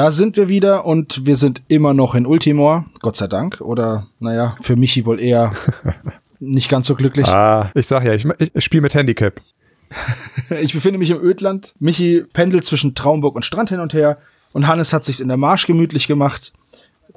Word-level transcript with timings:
Da 0.00 0.10
sind 0.10 0.38
wir 0.38 0.48
wieder 0.48 0.86
und 0.86 1.26
wir 1.26 1.36
sind 1.36 1.60
immer 1.68 1.92
noch 1.92 2.14
in 2.14 2.24
Ultimor, 2.24 2.86
Gott 3.02 3.16
sei 3.16 3.26
Dank. 3.26 3.60
Oder, 3.60 4.06
naja, 4.18 4.56
für 4.62 4.74
Michi 4.74 5.04
wohl 5.04 5.20
eher 5.20 5.52
nicht 6.40 6.70
ganz 6.70 6.86
so 6.86 6.94
glücklich. 6.94 7.26
Ah, 7.26 7.70
ich 7.74 7.86
sag 7.86 8.06
ja, 8.06 8.14
ich, 8.14 8.26
ich 8.38 8.64
spiele 8.64 8.80
mit 8.80 8.94
Handicap. 8.94 9.42
ich 10.58 10.72
befinde 10.72 10.98
mich 10.98 11.10
im 11.10 11.22
Ödland. 11.22 11.74
Michi 11.80 12.24
pendelt 12.32 12.64
zwischen 12.64 12.94
Traumburg 12.94 13.36
und 13.36 13.44
Strand 13.44 13.68
hin 13.68 13.80
und 13.80 13.92
her. 13.92 14.16
Und 14.54 14.68
Hannes 14.68 14.94
hat 14.94 15.04
sich's 15.04 15.20
in 15.20 15.28
der 15.28 15.36
Marsch 15.36 15.66
gemütlich 15.66 16.06
gemacht. 16.06 16.54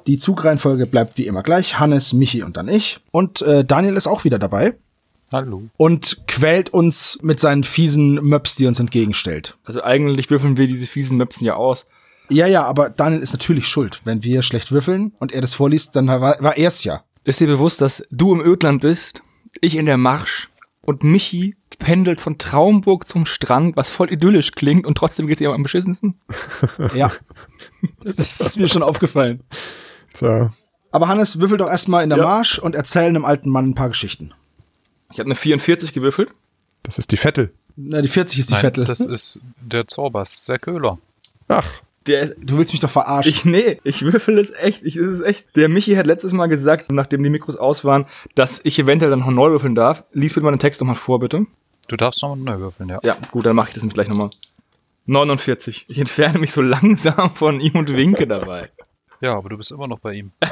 Die 0.06 0.18
Zugreihenfolge 0.18 0.84
bleibt 0.84 1.16
wie 1.16 1.26
immer 1.26 1.42
gleich. 1.42 1.80
Hannes, 1.80 2.12
Michi 2.12 2.42
und 2.42 2.58
dann 2.58 2.68
ich. 2.68 3.00
Und 3.12 3.40
äh, 3.40 3.64
Daniel 3.64 3.96
ist 3.96 4.06
auch 4.06 4.24
wieder 4.24 4.38
dabei. 4.38 4.74
Hallo. 5.32 5.62
Und 5.78 6.26
quält 6.26 6.68
uns 6.68 7.18
mit 7.22 7.40
seinen 7.40 7.64
fiesen 7.64 8.16
Möps, 8.16 8.56
die 8.56 8.66
uns 8.66 8.78
entgegenstellt. 8.78 9.56
Also 9.64 9.82
eigentlich 9.82 10.28
würfeln 10.28 10.58
wir 10.58 10.66
diese 10.66 10.84
fiesen 10.84 11.16
Möpsen 11.16 11.46
ja 11.46 11.54
aus. 11.54 11.86
Ja, 12.28 12.46
ja, 12.46 12.64
aber 12.64 12.90
Daniel 12.90 13.20
ist 13.22 13.32
natürlich 13.32 13.68
schuld. 13.68 14.00
Wenn 14.04 14.22
wir 14.22 14.42
schlecht 14.42 14.72
würfeln 14.72 15.12
und 15.18 15.32
er 15.32 15.40
das 15.40 15.54
vorliest, 15.54 15.94
dann 15.96 16.06
war, 16.08 16.20
war 16.40 16.56
er 16.56 16.68
es 16.68 16.84
ja. 16.84 17.04
Ist 17.24 17.40
dir 17.40 17.46
bewusst, 17.46 17.80
dass 17.80 18.02
du 18.10 18.32
im 18.34 18.40
Ödland 18.40 18.80
bist, 18.82 19.22
ich 19.60 19.76
in 19.76 19.86
der 19.86 19.96
Marsch 19.96 20.48
und 20.82 21.02
Michi 21.04 21.56
pendelt 21.78 22.20
von 22.20 22.38
Traumburg 22.38 23.06
zum 23.08 23.26
Strand, 23.26 23.76
was 23.76 23.90
voll 23.90 24.10
idyllisch 24.12 24.52
klingt 24.52 24.86
und 24.86 24.96
trotzdem 24.96 25.26
geht's 25.26 25.40
ihm 25.40 25.50
am 25.50 25.62
beschissensten? 25.62 26.18
Ja. 26.94 27.10
das 28.04 28.40
ist 28.40 28.58
mir 28.58 28.68
schon 28.68 28.82
aufgefallen. 28.82 29.42
Tja. 30.14 30.52
Aber 30.92 31.08
Hannes, 31.08 31.40
würfel 31.40 31.58
doch 31.58 31.68
erstmal 31.68 32.02
in 32.02 32.08
der 32.10 32.18
Ja. 32.18 32.24
Marsch 32.24 32.58
und 32.58 32.74
erzähl 32.74 33.04
einem 33.08 33.24
alten 33.24 33.50
Mann 33.50 33.66
ein 33.66 33.74
paar 33.74 33.88
Geschichten. 33.88 34.32
Ich 35.12 35.18
habe 35.18 35.26
eine 35.26 35.34
44 35.34 35.92
gewürfelt. 35.92 36.30
Das 36.84 36.98
ist 36.98 37.10
die 37.12 37.16
Vettel. 37.16 37.52
Na, 37.76 38.00
die 38.00 38.08
40 38.08 38.38
ist 38.38 38.50
die 38.50 38.54
Nein, 38.54 38.60
Vettel. 38.60 38.84
das 38.84 39.00
ist 39.00 39.40
der 39.60 39.86
Zorbas, 39.86 40.44
der 40.44 40.58
Köhler. 40.58 40.98
Ach, 41.48 41.66
Der, 42.06 42.34
Du 42.38 42.58
willst 42.58 42.72
mich 42.72 42.80
doch 42.80 42.90
verarschen. 42.90 43.32
ich, 43.32 43.44
nee, 43.44 43.78
ich 43.82 44.02
würfel 44.02 44.38
es 44.38 44.50
echt. 44.52 44.84
Ich, 44.84 44.96
es 44.96 45.06
ist 45.06 45.20
echt. 45.22 45.56
Der 45.56 45.68
Michi 45.68 45.94
hat 45.94 46.06
letztes 46.06 46.32
Mal 46.32 46.46
gesagt, 46.48 46.92
nachdem 46.92 47.22
die 47.22 47.30
Mikros 47.30 47.56
aus 47.56 47.84
waren, 47.84 48.06
dass 48.34 48.60
ich 48.64 48.78
eventuell 48.78 49.10
dann 49.10 49.20
noch 49.20 49.30
neu 49.30 49.50
würfeln 49.50 49.74
darf. 49.74 50.04
Lies 50.12 50.34
bitte 50.34 50.44
mal 50.44 50.50
den 50.52 50.60
Text 50.60 50.80
nochmal 50.80 50.96
vor, 50.96 51.18
bitte. 51.20 51.46
Du 51.88 51.96
darfst 51.96 52.22
nochmal 52.22 52.38
neu 52.38 52.58
würfeln, 52.60 52.88
ja. 52.90 53.00
Ja, 53.02 53.16
gut, 53.30 53.46
dann 53.46 53.56
mache 53.56 53.68
ich 53.68 53.74
das 53.74 53.82
nämlich 53.82 53.94
gleich 53.94 54.08
nochmal. 54.08 54.30
49. 55.06 55.86
Ich 55.88 55.98
entferne 55.98 56.38
mich 56.38 56.52
so 56.52 56.62
langsam 56.62 57.30
von 57.34 57.60
ihm 57.60 57.76
und 57.76 57.94
winke 57.94 58.26
dabei. 58.26 58.70
Ja, 59.20 59.36
aber 59.36 59.48
du 59.50 59.56
bist 59.56 59.70
immer 59.70 59.86
noch 59.86 60.00
bei 60.00 60.12
ihm. 60.14 60.32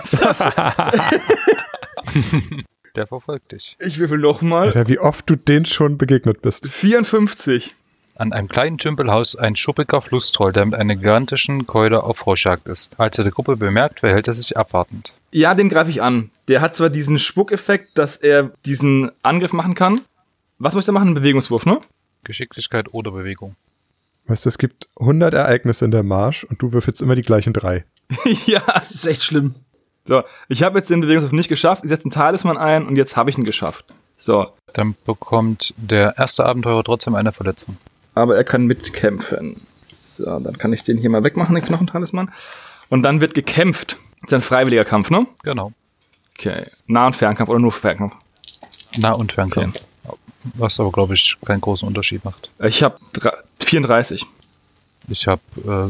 der 2.97 3.07
verfolgt 3.07 3.53
dich. 3.53 3.77
Ich 3.81 3.99
würfel 3.99 4.19
nochmal. 4.19 4.67
Alter, 4.69 4.89
wie 4.89 4.99
oft 4.99 5.29
du 5.29 5.37
den 5.37 5.65
schon 5.65 5.99
begegnet 5.99 6.43
bist. 6.43 6.69
54. 6.69 7.75
An 8.15 8.33
einem 8.33 8.49
kleinen 8.49 8.79
Tümpelhaus 8.79 9.37
ein 9.37 9.57
schuppiger 9.57 10.01
Flusstroll, 10.03 10.53
der 10.53 10.67
mit 10.67 10.75
einer 10.75 10.97
gigantischen 10.97 11.67
Keule 11.67 12.03
auf 12.03 12.19
Froschjagd 12.19 12.69
ist. 12.69 13.01
Als 13.01 13.19
er 13.19 13.25
die 13.25 13.31
Gruppe 13.31 13.57
bemerkt, 13.57 14.01
verhält 14.01 14.29
er 14.29 14.35
sich 14.35 14.57
abwartend. 14.57 15.15
Ja, 15.33 15.55
den 15.55 15.71
greife 15.71 15.91
ich 15.91 16.03
an. 16.03 16.31
Der 16.49 16.61
hat 16.61 16.75
zwar 16.75 16.91
diesen 16.91 17.19
Spuckeffekt, 17.19 17.97
dass 17.97 18.17
er 18.19 18.51
diesen 18.67 19.11
Angriff 19.23 19.53
machen 19.53 19.75
kann. 19.75 20.03
Was 20.59 20.75
muss 20.75 20.87
er 20.87 20.93
machen? 20.93 21.09
Ein 21.09 21.15
Bewegungswurf, 21.15 21.65
ne? 21.65 21.81
Geschicklichkeit 22.25 22.93
oder 22.93 23.13
Bewegung. 23.13 23.57
Weißt 24.27 24.45
du, 24.45 24.49
es 24.51 24.59
gibt 24.59 24.89
100 25.01 25.35
Ereignisse 25.35 25.85
in 25.85 25.91
der 25.91 26.03
Marsch 26.03 26.45
und 26.45 26.61
du 26.61 26.73
würfelst 26.73 27.03
immer 27.03 27.15
die 27.15 27.23
gleichen 27.23 27.53
drei. 27.53 27.85
ja. 28.47 28.63
das 28.67 28.93
ist 28.93 29.07
echt 29.07 29.25
schlimm. 29.25 29.55
So, 30.05 30.23
ich 30.49 30.63
habe 30.63 30.79
jetzt 30.79 30.91
den 30.91 31.01
Bewegungswurf 31.01 31.33
nicht 31.33 31.49
geschafft. 31.49 31.85
Ich 31.85 31.89
setze 31.89 32.05
einen 32.05 32.13
Talisman 32.13 32.59
ein 32.59 32.87
und 32.87 32.97
jetzt 32.97 33.17
habe 33.17 33.31
ich 33.31 33.39
ihn 33.39 33.45
geschafft. 33.45 33.87
So, 34.17 34.49
Dann 34.75 34.95
bekommt 35.05 35.75
der 35.77 36.17
erste 36.19 36.45
Abenteurer 36.45 36.85
trotzdem 36.85 37.15
eine 37.15 37.33
Verletzung. 37.33 37.77
Aber 38.15 38.37
er 38.37 38.45
kann 38.45 38.67
mitkämpfen. 38.67 39.57
So, 39.93 40.25
dann 40.39 40.59
kann 40.59 40.73
ich 40.73 40.83
den 40.83 40.99
hier 40.99 41.11
mal 41.11 41.25
wegmachen, 41.25 41.55
den 41.55 41.65
Knochentalisman. 41.65 42.31
Und 42.89 43.03
dann 43.03 43.21
wird 43.21 43.35
gekämpft. 43.35 43.97
Das 44.23 44.29
ist 44.29 44.35
ein 44.35 44.43
freiwilliger 44.43 44.85
Kampf, 44.85 45.11
ne? 45.11 45.27
Genau. 45.43 45.73
Okay. 46.39 46.67
Nah- 46.87 47.07
und 47.07 47.17
Fernkampf 47.17 47.49
oder 47.51 47.59
nur 47.59 47.73
Fernkampf? 47.73 48.15
Nah- 48.99 49.13
und 49.13 49.33
Fernkampf. 49.33 49.75
Was 50.55 50.81
aber, 50.81 50.91
glaube 50.91 51.15
ich, 51.15 51.37
keinen 51.45 51.61
großen 51.61 51.87
Unterschied 51.87 52.25
macht. 52.25 52.51
Ich 52.59 52.83
habe 52.83 52.99
34. 53.61 54.27
Ich 55.09 55.27
habe 55.27 55.41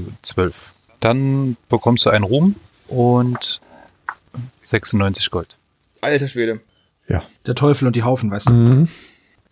äh, 0.07 0.13
12. 0.23 0.55
Dann 1.01 1.57
bekommst 1.69 2.07
du 2.07 2.11
einen 2.11 2.25
Ruhm 2.25 2.55
und 2.89 3.61
96 4.67 5.31
Gold. 5.31 5.57
Alter 6.01 6.29
Schwede. 6.29 6.61
Ja. 7.09 7.23
Der 7.47 7.55
Teufel 7.55 7.87
und 7.87 7.97
die 7.97 8.03
Haufen, 8.03 8.31
weißt 8.31 8.51
du. 8.51 8.55
Mhm. 8.55 8.89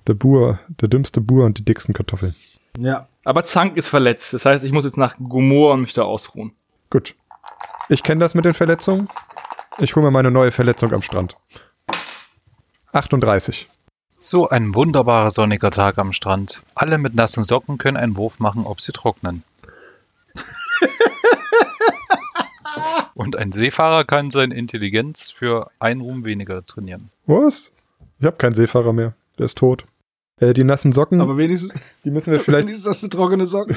Der 0.06 0.14
Bur, 0.14 0.58
der 0.80 0.88
dümmste 0.88 1.20
Bur 1.20 1.44
und 1.44 1.58
die 1.58 1.64
dicksten 1.64 1.94
Kartoffeln. 1.94 2.34
Ja. 2.78 3.08
Aber 3.24 3.44
Zank 3.44 3.76
ist 3.76 3.88
verletzt. 3.88 4.32
Das 4.32 4.44
heißt, 4.44 4.64
ich 4.64 4.72
muss 4.72 4.84
jetzt 4.84 4.96
nach 4.96 5.16
Gomor 5.18 5.74
und 5.74 5.82
mich 5.82 5.92
da 5.92 6.02
ausruhen. 6.02 6.52
Gut. 6.88 7.14
Ich 7.88 8.02
kenne 8.02 8.20
das 8.20 8.34
mit 8.34 8.44
den 8.44 8.54
Verletzungen. 8.54 9.08
Ich 9.78 9.96
hole 9.96 10.06
mir 10.06 10.10
meine 10.10 10.30
neue 10.30 10.52
Verletzung 10.52 10.92
am 10.92 11.02
Strand. 11.02 11.36
38. 12.92 13.68
So 14.20 14.48
ein 14.48 14.74
wunderbarer 14.74 15.30
sonniger 15.30 15.70
Tag 15.70 15.98
am 15.98 16.12
Strand. 16.12 16.62
Alle 16.74 16.98
mit 16.98 17.14
nassen 17.14 17.44
Socken 17.44 17.78
können 17.78 17.96
einen 17.96 18.16
Wurf 18.16 18.38
machen, 18.38 18.66
ob 18.66 18.80
sie 18.80 18.92
trocknen. 18.92 19.42
Und 23.14 23.36
ein 23.36 23.52
Seefahrer 23.52 24.04
kann 24.04 24.30
seine 24.30 24.54
Intelligenz 24.54 25.30
für 25.30 25.70
einen 25.78 26.00
Ruhm 26.00 26.24
weniger 26.24 26.64
trainieren. 26.66 27.10
Was? 27.26 27.72
Ich 28.18 28.26
habe 28.26 28.36
keinen 28.36 28.54
Seefahrer 28.54 28.92
mehr. 28.92 29.14
Der 29.38 29.46
ist 29.46 29.58
tot. 29.58 29.86
Äh, 30.40 30.54
die 30.54 30.64
nassen 30.64 30.92
Socken, 30.92 31.20
Aber 31.20 31.36
wenigstens, 31.36 31.74
die 32.04 32.10
müssen 32.10 32.32
wir 32.32 32.40
vielleicht, 32.40 32.64
wenigstens 32.64 32.88
hast 32.88 33.02
du 33.02 33.08
trockene 33.08 33.46
Socken. 33.46 33.76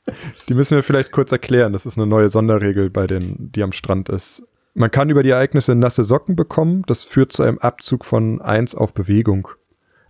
die 0.48 0.54
müssen 0.54 0.76
wir 0.76 0.82
vielleicht 0.82 1.10
kurz 1.10 1.32
erklären. 1.32 1.72
Das 1.72 1.86
ist 1.86 1.98
eine 1.98 2.06
neue 2.06 2.28
Sonderregel 2.28 2.90
bei 2.90 3.06
den, 3.06 3.50
die 3.52 3.62
am 3.62 3.72
Strand 3.72 4.08
ist. 4.08 4.42
Man 4.74 4.90
kann 4.90 5.08
über 5.08 5.22
die 5.22 5.30
Ereignisse 5.30 5.74
nasse 5.74 6.04
Socken 6.04 6.36
bekommen. 6.36 6.82
Das 6.86 7.04
führt 7.04 7.32
zu 7.32 7.42
einem 7.42 7.58
Abzug 7.58 8.04
von 8.04 8.40
1 8.40 8.74
auf 8.74 8.92
Bewegung. 8.92 9.48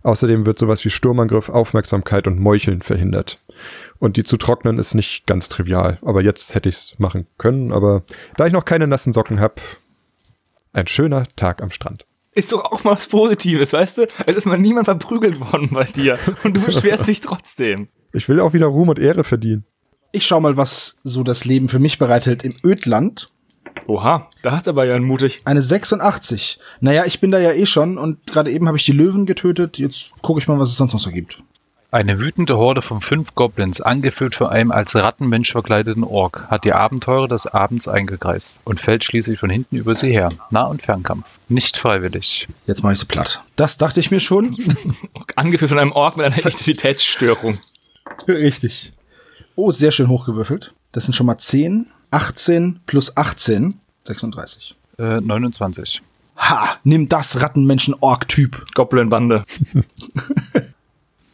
Außerdem 0.01 0.45
wird 0.45 0.59
sowas 0.59 0.85
wie 0.85 0.89
Sturmangriff, 0.89 1.49
Aufmerksamkeit 1.49 2.27
und 2.27 2.39
Meucheln 2.39 2.81
verhindert. 2.81 3.39
Und 3.97 4.17
die 4.17 4.23
zu 4.23 4.37
trocknen 4.37 4.77
ist 4.77 4.93
nicht 4.93 5.25
ganz 5.25 5.49
trivial. 5.49 5.97
Aber 6.01 6.21
jetzt 6.21 6.53
hätte 6.53 6.69
ich 6.69 6.75
es 6.75 6.99
machen 6.99 7.25
können. 7.37 7.71
Aber 7.71 8.03
da 8.37 8.45
ich 8.45 8.53
noch 8.53 8.65
keine 8.65 8.87
nassen 8.87 9.13
Socken 9.13 9.39
habe, 9.39 9.55
ein 10.73 10.87
schöner 10.87 11.25
Tag 11.35 11.61
am 11.63 11.71
Strand. 11.71 12.05
Ist 12.35 12.51
doch 12.51 12.65
auch 12.65 12.83
mal 12.83 12.91
was 12.97 13.07
Positives, 13.07 13.71
weißt 13.71 13.97
du? 13.97 14.07
Es 14.25 14.35
ist 14.35 14.45
mal 14.45 14.57
niemand 14.57 14.85
verprügelt 14.85 15.39
worden 15.39 15.69
bei 15.71 15.85
dir. 15.85 16.19
Und 16.43 16.57
du 16.57 16.61
beschwerst 16.61 17.07
dich 17.07 17.21
trotzdem. 17.21 17.87
Ich 18.11 18.27
will 18.27 18.41
auch 18.41 18.53
wieder 18.53 18.67
Ruhm 18.67 18.89
und 18.89 18.99
Ehre 18.99 19.23
verdienen. 19.23 19.65
Ich 20.11 20.25
schau 20.25 20.41
mal, 20.41 20.57
was 20.57 20.97
so 21.03 21.23
das 21.23 21.45
Leben 21.45 21.69
für 21.69 21.79
mich 21.79 21.97
bereithält 21.97 22.43
im 22.43 22.53
Ödland. 22.63 23.29
Oha, 23.87 24.29
da 24.41 24.51
hat 24.51 24.67
aber 24.67 24.85
ja 24.85 24.99
mutig. 24.99 25.41
Eine 25.45 25.61
86. 25.61 26.59
Naja, 26.81 27.05
ich 27.05 27.21
bin 27.21 27.31
da 27.31 27.39
ja 27.39 27.53
eh 27.53 27.65
schon 27.65 27.97
und 27.97 28.27
gerade 28.27 28.51
eben 28.51 28.67
habe 28.67 28.77
ich 28.77 28.85
die 28.85 28.91
Löwen 28.91 29.25
getötet. 29.25 29.77
Jetzt 29.77 30.11
gucke 30.21 30.41
ich 30.41 30.47
mal, 30.47 30.59
was 30.59 30.69
es 30.69 30.77
sonst 30.77 30.93
noch 30.93 30.99
so 30.99 31.11
gibt. 31.11 31.39
Eine 31.95 32.19
wütende 32.19 32.57
Horde 32.57 32.81
von 32.81 32.99
fünf 32.99 33.35
Goblins, 33.35 33.79
angeführt 33.79 34.35
von 34.35 34.47
einem 34.47 34.73
als 34.73 34.97
Rattenmensch 34.97 35.53
verkleideten 35.53 36.03
Ork, 36.03 36.45
hat 36.49 36.65
die 36.65 36.73
Abenteurer 36.73 37.29
des 37.29 37.47
Abends 37.47 37.87
eingekreist 37.87 38.59
und 38.65 38.81
fällt 38.81 39.05
schließlich 39.05 39.39
von 39.39 39.49
hinten 39.49 39.77
über 39.77 39.95
sie 39.95 40.09
her. 40.09 40.27
Nah- 40.49 40.65
und 40.65 40.81
Fernkampf. 40.81 41.25
Nicht 41.47 41.77
freiwillig. 41.77 42.49
Jetzt 42.67 42.83
mache 42.83 42.91
ich 42.91 42.99
sie 42.99 43.05
platt. 43.05 43.41
Das 43.55 43.77
dachte 43.77 44.01
ich 44.01 44.11
mir 44.11 44.19
schon. 44.19 44.57
Angeführt 45.37 45.69
von 45.69 45.79
einem 45.79 45.93
Ork 45.93 46.17
mit 46.17 46.25
einer 46.25 46.37
Identitätsstörung. 46.37 47.59
Richtig. 48.27 48.91
Oh, 49.55 49.71
sehr 49.71 49.93
schön 49.93 50.09
hochgewürfelt. 50.09 50.73
Das 50.91 51.05
sind 51.05 51.13
schon 51.13 51.27
mal 51.27 51.37
10, 51.37 51.89
18 52.11 52.81
plus 52.87 53.15
18, 53.15 53.79
36. 54.03 54.75
Äh, 54.97 55.21
29. 55.21 56.01
Ha, 56.35 56.75
nimm 56.83 57.07
das 57.07 57.39
Rattenmenschen-Ork-Typ. 57.41 58.65
Goblin-Bande. 58.73 59.45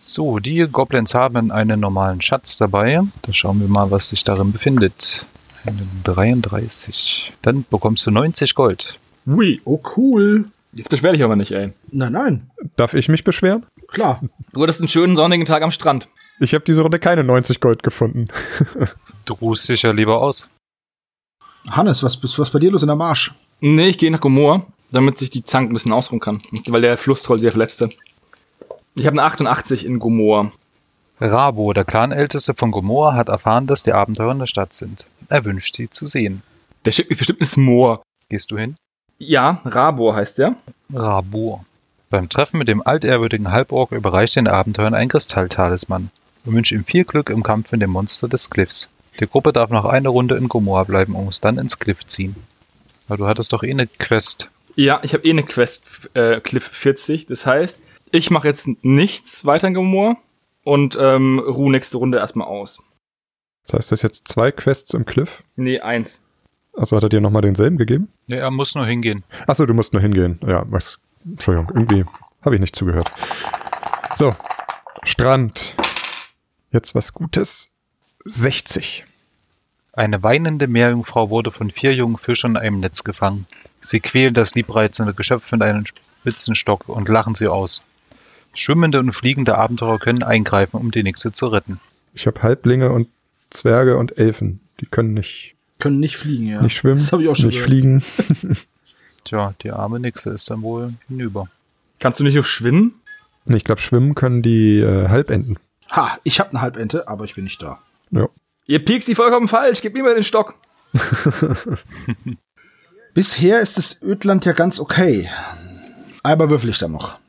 So, 0.03 0.39
die 0.39 0.65
Goblins 0.71 1.13
haben 1.13 1.51
einen 1.51 1.80
normalen 1.80 2.21
Schatz 2.21 2.57
dabei. 2.57 3.01
Da 3.21 3.33
schauen 3.33 3.59
wir 3.62 3.68
mal, 3.68 3.92
was 3.92 4.09
sich 4.09 4.24
darin 4.24 4.51
befindet. 4.51 5.25
Eine 5.63 5.86
33. 6.06 7.33
Dann 7.44 7.65
bekommst 7.69 8.06
du 8.07 8.12
90 8.12 8.56
Gold. 8.56 8.98
Ui. 9.27 9.62
Oh, 9.63 9.80
cool. 9.95 10.45
Jetzt 10.74 10.89
beschwer 10.89 11.12
dich 11.13 11.24
aber 11.24 11.36
nicht, 11.36 11.51
ey. 11.51 11.74
Nein, 11.92 12.13
nein, 12.13 12.50
Darf 12.77 12.94
ich 12.94 13.09
mich 13.09 13.24
beschweren? 13.24 13.65
klar. 13.89 14.21
Du 14.53 14.63
hattest 14.63 14.80
einen 14.80 14.88
schönen 14.88 15.15
sonnigen 15.15 15.45
Tag 15.45 15.62
am 15.62 15.71
Strand. 15.71 16.07
Ich 16.39 16.53
habe 16.56 16.63
diese 16.65 16.81
Runde 16.81 16.98
keine 16.98 17.24
90 17.24 17.59
Gold 17.59 17.83
gefunden. 17.83 18.25
Du 19.25 19.36
ruhst 19.36 19.69
dich 19.69 19.83
ja 19.83 19.92
lieber 19.92 20.19
aus. 20.19 20.50
Hannes, 21.69 22.01
was 22.01 22.19
was 22.39 22.50
bei 22.50 22.57
dir 22.57 22.71
los 22.71 22.81
in 22.81 22.88
der 22.88 22.95
Marsch? 22.95 23.36
Nee, 23.59 23.89
ich 23.89 24.00
gehe 24.00 24.09
nach 24.09 24.19
Gomor, 24.19 24.65
damit 24.92 25.19
sich 25.19 25.30
die 25.30 25.44
Zank 25.44 25.69
ein 25.69 25.74
bisschen 25.74 25.94
ausruhen 25.94 26.19
kann. 26.19 26.39
Weil 26.69 26.81
der 26.81 26.98
Flusstroll 26.98 27.39
sehr 27.39 27.51
verletzt 27.51 27.81
hat. 27.81 27.95
Ich 28.95 29.05
habe 29.05 29.13
eine 29.19 29.23
88 29.23 29.85
in 29.85 29.99
Gomor. 29.99 30.51
Rabo, 31.19 31.71
der 31.71 31.85
Clanälteste 31.85 32.53
von 32.53 32.71
Gomorra, 32.71 33.13
hat 33.13 33.29
erfahren, 33.29 33.67
dass 33.67 33.83
die 33.83 33.93
Abenteurer 33.93 34.31
in 34.31 34.39
der 34.39 34.47
Stadt 34.47 34.73
sind. 34.73 35.05
Er 35.29 35.45
wünscht 35.45 35.75
sie 35.75 35.89
zu 35.89 36.07
sehen. 36.07 36.41
Der 36.83 36.91
schickt 36.91 37.09
mich 37.09 37.19
bestimmt 37.19 37.39
ins 37.39 37.57
Moor. 37.57 38.01
Gehst 38.27 38.51
du 38.51 38.57
hin? 38.57 38.75
Ja, 39.19 39.61
Rabor 39.63 40.15
heißt 40.15 40.39
der. 40.39 40.55
Rabur. 40.93 41.63
Beim 42.09 42.27
Treffen 42.27 42.57
mit 42.57 42.67
dem 42.67 42.85
altehrwürdigen 42.85 43.51
Halborg 43.51 43.91
überreicht 43.91 44.35
den 44.35 44.47
Abenteuern 44.47 44.95
ein 44.95 45.09
Kristalltalisman 45.09 46.09
und 46.43 46.53
wünscht 46.53 46.71
ihm 46.71 46.83
viel 46.83 47.05
Glück 47.05 47.29
im 47.29 47.43
Kampf 47.43 47.71
mit 47.71 47.81
dem 47.81 47.91
Monster 47.91 48.27
des 48.27 48.49
Cliffs. 48.49 48.89
Die 49.19 49.27
Gruppe 49.27 49.53
darf 49.53 49.69
noch 49.69 49.85
eine 49.85 50.09
Runde 50.09 50.35
in 50.35 50.49
Gomoa 50.49 50.83
bleiben 50.83 51.15
und 51.15 51.25
muss 51.25 51.39
dann 51.39 51.57
ins 51.57 51.79
Cliff 51.79 52.05
ziehen. 52.07 52.35
Weil 53.07 53.17
du 53.17 53.27
hattest 53.27 53.53
doch 53.53 53.63
eh 53.63 53.71
eine 53.71 53.88
Quest. 53.88 54.49
Ja, 54.75 54.99
ich 55.03 55.13
habe 55.13 55.25
eh 55.25 55.29
eine 55.29 55.43
Quest 55.43 56.09
äh, 56.13 56.39
Cliff 56.39 56.67
40. 56.67 57.27
Das 57.27 57.45
heißt, 57.45 57.81
ich 58.11 58.29
mache 58.29 58.47
jetzt 58.47 58.67
nichts 58.83 59.45
weiter 59.45 59.67
in 59.67 59.73
Gomor 59.73 60.17
und 60.63 60.97
ähm, 60.99 61.39
ruhe 61.39 61.71
nächste 61.71 61.97
Runde 61.97 62.17
erstmal 62.17 62.47
aus. 62.47 62.81
Das 63.63 63.73
heißt, 63.73 63.91
das 63.91 63.99
ist 63.99 64.03
jetzt 64.03 64.27
zwei 64.27 64.51
Quests 64.51 64.93
im 64.93 65.05
Cliff. 65.05 65.43
Nee, 65.55 65.79
eins. 65.79 66.21
Also 66.73 66.95
hat 66.95 67.03
er 67.03 67.09
dir 67.09 67.21
nochmal 67.21 67.41
denselben 67.41 67.77
gegeben? 67.77 68.09
Ja, 68.27 68.37
er 68.37 68.51
muss 68.51 68.75
nur 68.75 68.85
hingehen. 68.85 69.23
Achso, 69.47 69.65
du 69.65 69.73
musst 69.73 69.93
nur 69.93 70.01
hingehen. 70.01 70.39
Ja, 70.45 70.63
was, 70.67 70.99
Entschuldigung, 71.25 71.71
irgendwie 71.73 72.05
habe 72.43 72.55
ich 72.55 72.61
nicht 72.61 72.75
zugehört. 72.75 73.11
So, 74.15 74.33
Strand. 75.03 75.75
Jetzt 76.71 76.95
was 76.95 77.13
Gutes. 77.13 77.69
60. 78.23 79.03
Eine 79.93 80.23
weinende 80.23 80.67
Meerjungfrau 80.67 81.29
wurde 81.29 81.51
von 81.51 81.69
vier 81.69 81.93
jungen 81.93 82.17
Fischern 82.17 82.51
in 82.51 82.57
einem 82.57 82.79
Netz 82.79 83.03
gefangen. 83.03 83.45
Sie 83.81 83.99
quälen 83.99 84.33
das 84.33 84.55
liebreizende 84.55 85.13
Geschöpf 85.13 85.51
mit 85.51 85.61
einem 85.61 85.85
spitzen 85.85 86.55
Stock 86.55 86.87
und 86.87 87.09
lachen 87.09 87.35
sie 87.35 87.47
aus. 87.47 87.83
Schwimmende 88.53 89.00
und 89.00 89.12
fliegende 89.13 89.57
Abenteurer 89.57 89.98
können 90.00 90.24
eingreifen, 90.24 90.77
um 90.77 90.92
die 90.92 91.03
Nixe 91.03 91.31
zu 91.31 91.48
retten. 91.48 91.80
Ich 92.13 92.27
habe 92.27 92.42
Halblinge 92.44 92.92
und 92.92 93.07
Zwerge 93.50 93.98
und 93.98 94.18
Elfen. 94.18 94.59
Die 94.81 94.86
können 94.86 95.13
nicht, 95.13 95.56
Können 95.80 96.00
nicht 96.00 96.18
fliegen, 96.18 96.48
ja. 96.48 96.62
nicht 96.62 96.75
schwimmen, 96.75 97.00
Das 97.00 97.12
habe 97.12 97.24
ich 97.24 97.30
auch 97.30 97.36
schon 97.36 97.48
nicht 97.48 97.65
gehört. 97.65 97.69
fliegen. 97.69 98.03
Tja, 99.24 99.53
die 99.62 99.71
arme 99.71 100.00
Nixe 100.00 100.31
ist 100.31 100.50
dann 100.50 100.62
wohl 100.63 100.94
hinüber. 101.07 101.48
Kannst 102.00 102.19
du 102.19 102.24
nicht 102.24 102.36
noch 102.36 102.45
schwimmen? 102.45 102.95
Nee, 103.45 103.57
ich 103.57 103.63
glaube, 103.63 103.81
schwimmen 103.81 104.15
können 104.15 104.42
die 104.42 104.80
äh, 104.80 105.07
Halbenten. 105.09 105.57
Ha, 105.92 106.18
ich 106.24 106.39
habe 106.39 106.50
eine 106.51 106.62
Halbente, 106.62 107.07
aber 107.07 107.25
ich 107.25 107.36
bin 107.36 107.44
nicht 107.44 107.62
da. 107.62 107.80
Ja. 108.12 108.27
Ihr 108.65 108.83
piekst 108.83 109.07
die 109.07 109.15
vollkommen 109.15 109.48
falsch. 109.48 109.81
Gib 109.81 109.94
mir 109.94 110.03
mal 110.03 110.15
den 110.15 110.24
Stock. 110.24 110.56
Bisher 113.13 113.59
ist 113.59 113.77
das 113.77 114.01
Ödland 114.01 114.45
ja 114.45 114.53
ganz 114.53 114.80
okay. 114.80 115.30
Einmal 116.24 116.50
würfel 116.50 116.69
ich 116.69 116.80
dann 116.80 116.94
noch. 116.94 117.19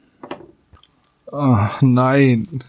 Oh, 1.33 1.67
nein. 1.81 2.63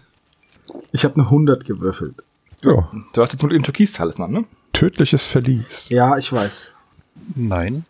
Ich 0.92 1.04
habe 1.04 1.14
eine 1.16 1.24
100 1.24 1.64
gewürfelt. 1.64 2.16
ja. 2.62 2.88
Du 3.12 3.22
hast 3.22 3.32
jetzt 3.32 3.42
mit 3.42 3.52
dem 3.52 3.62
Türkis-Talisman, 3.62 4.32
ne? 4.32 4.44
Tödliches 4.72 5.26
Verlies. 5.26 5.88
Ja, 5.90 6.16
ich 6.18 6.32
weiß. 6.32 6.72
Nein. 7.36 7.84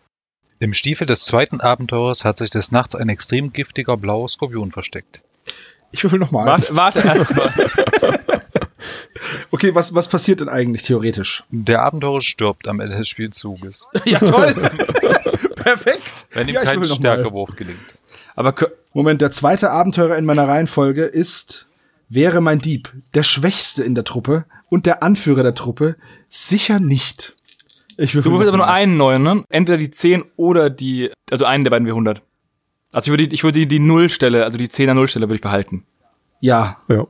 Im 0.59 0.73
Stiefel 0.73 1.07
des 1.07 1.25
zweiten 1.25 1.61
Abenteurers 1.61 2.23
hat 2.25 2.37
sich 2.37 2.49
des 2.49 2.71
Nachts 2.71 2.95
ein 2.95 3.09
extrem 3.09 3.51
giftiger 3.53 3.97
blauer 3.97 4.29
Skorpion 4.29 4.71
versteckt. 4.71 5.21
Ich 5.91 6.03
würfel 6.03 6.19
noch 6.19 6.31
mal. 6.31 6.45
Warte, 6.45 6.75
warte 6.75 6.99
erstmal. 6.99 7.51
Okay, 9.51 9.73
was, 9.73 9.95
was 9.95 10.09
passiert 10.09 10.41
denn 10.41 10.49
eigentlich 10.49 10.83
theoretisch? 10.83 11.43
Der 11.49 11.81
Abenteurer 11.81 12.21
stirbt 12.21 12.67
am 12.67 12.79
Ende 12.81 12.97
des 12.97 13.07
Spielzuges, 13.07 13.87
Ja, 14.05 14.19
toll. 14.19 14.53
Perfekt. 15.55 16.27
wenn 16.33 16.47
ihm 16.49 16.55
Ja, 16.55 16.63
kein 16.63 16.79
mal. 16.79 16.85
Stärkewurf 16.85 17.55
gelingt. 17.55 17.95
Aber 18.35 18.53
Moment, 18.93 19.21
der 19.21 19.31
zweite 19.31 19.71
Abenteurer 19.71 20.17
in 20.17 20.25
meiner 20.25 20.47
Reihenfolge 20.47 21.03
ist, 21.03 21.67
wäre 22.09 22.41
mein 22.41 22.59
Dieb, 22.59 22.91
der 23.13 23.23
Schwächste 23.23 23.83
in 23.83 23.95
der 23.95 24.03
Truppe 24.03 24.45
und 24.69 24.85
der 24.85 25.03
Anführer 25.03 25.43
der 25.43 25.55
Truppe, 25.55 25.95
sicher 26.29 26.79
nicht. 26.79 27.33
Ich 27.97 28.11
du 28.11 28.25
würfelst 28.25 28.49
aber 28.49 28.57
nur 28.57 28.67
einen 28.67 28.97
neuen, 28.97 29.23
ne? 29.23 29.43
Entweder 29.49 29.77
die 29.77 29.89
10 29.91 30.23
oder 30.35 30.69
die, 30.69 31.11
also 31.31 31.45
einen 31.45 31.63
der 31.63 31.71
beiden 31.71 31.85
wäre 31.85 31.95
100. 31.95 32.21
Also 32.91 33.07
ich 33.07 33.11
würde, 33.11 33.27
die- 33.27 33.35
ich 33.35 33.43
würde 33.43 33.59
die, 33.59 33.67
die 33.67 33.79
Nullstelle, 33.79 34.43
also 34.43 34.57
die 34.57 34.67
10er 34.69 34.93
Nullstelle 34.93 35.27
würde 35.27 35.35
ich 35.35 35.41
behalten. 35.41 35.85
Ja, 36.41 36.77
Ja. 36.89 37.05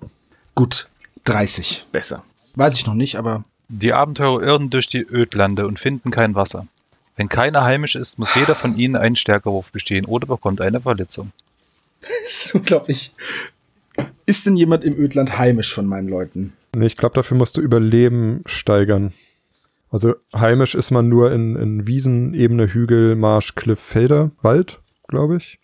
gut. 0.54 0.90
30. 1.24 1.88
Besser. 1.92 2.24
Weiß 2.54 2.76
ich 2.76 2.86
noch 2.86 2.94
nicht, 2.94 3.16
aber 3.18 3.44
Die 3.68 3.94
Abenteurer 3.94 4.44
irren 4.44 4.70
durch 4.70 4.88
die 4.88 5.02
Ödlande 5.02 5.66
und 5.66 5.80
finden 5.80 6.12
kein 6.12 6.36
Wasser. 6.36 6.68
Wenn 7.16 7.30
keiner 7.30 7.64
heimisch 7.64 7.96
ist, 7.96 8.20
muss 8.20 8.36
jeder 8.36 8.56
von 8.56 8.78
ihnen 8.78 8.96
einen 8.96 9.16
Stärkewurf 9.16 9.72
bestehen 9.72 10.06
oder 10.06 10.28
bekommt 10.28 10.62
eine 10.62 10.82
Verletzung. 10.82 11.32
das 12.02 12.46
ist 12.46 12.56
unglaublich. 12.56 13.14
Ist 14.26 14.46
denn 14.46 14.56
jemand 14.56 14.84
im 14.84 14.98
Ödland 14.98 15.38
heimisch 15.38 15.74
von 15.74 15.86
meinen 15.86 16.10
Leuten? 16.10 16.54
Nee, 16.76 16.88
ich 16.88 16.98
glaube, 16.98 17.16
dafür 17.16 17.38
musst 17.38 17.56
du 17.56 17.62
Überleben 17.62 18.42
steigern. 18.46 19.14
Also 19.92 20.16
heimisch 20.36 20.76
ist 20.76 20.92
man 20.92 21.08
nur 21.08 21.32
in, 21.32 21.56
in 21.56 21.88
Wiesen, 21.88 22.34
Ebene, 22.34 22.68
Hügel, 22.68 23.16
Marsch, 23.16 23.56
Cliff, 23.56 23.80
Felder, 23.80 24.32
Wald, 24.42 24.82
glaube 25.08 25.38
ich. 25.38 25.60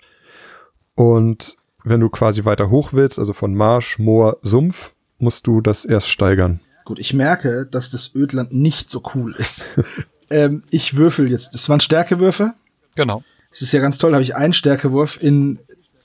Und 0.95 1.57
wenn 1.83 1.99
du 1.99 2.09
quasi 2.09 2.45
weiter 2.45 2.69
hoch 2.69 2.93
willst, 2.93 3.19
also 3.19 3.33
von 3.33 3.55
Marsch, 3.55 3.99
Moor, 3.99 4.37
Sumpf, 4.41 4.93
musst 5.17 5.47
du 5.47 5.59
das 5.59 5.83
erst 5.83 6.07
steigern. 6.07 6.61
Gut, 6.85 6.99
ich 6.99 7.13
merke, 7.13 7.65
dass 7.65 7.91
das 7.91 8.15
Ödland 8.15 8.53
nicht 8.53 8.89
so 8.89 9.03
cool 9.15 9.35
ist. 9.37 9.69
ähm, 10.31 10.63
ich 10.69 10.95
würfel 10.95 11.29
jetzt. 11.29 11.53
Das 11.53 11.69
waren 11.69 11.79
Stärkewürfe. 11.79 12.53
Genau. 12.95 13.23
Es 13.51 13.61
ist 13.61 13.71
ja 13.71 13.81
ganz 13.81 13.97
toll, 13.97 14.13
habe 14.13 14.23
ich 14.23 14.35
einen 14.35 14.53
Stärkewurf 14.53 15.21
in 15.21 15.59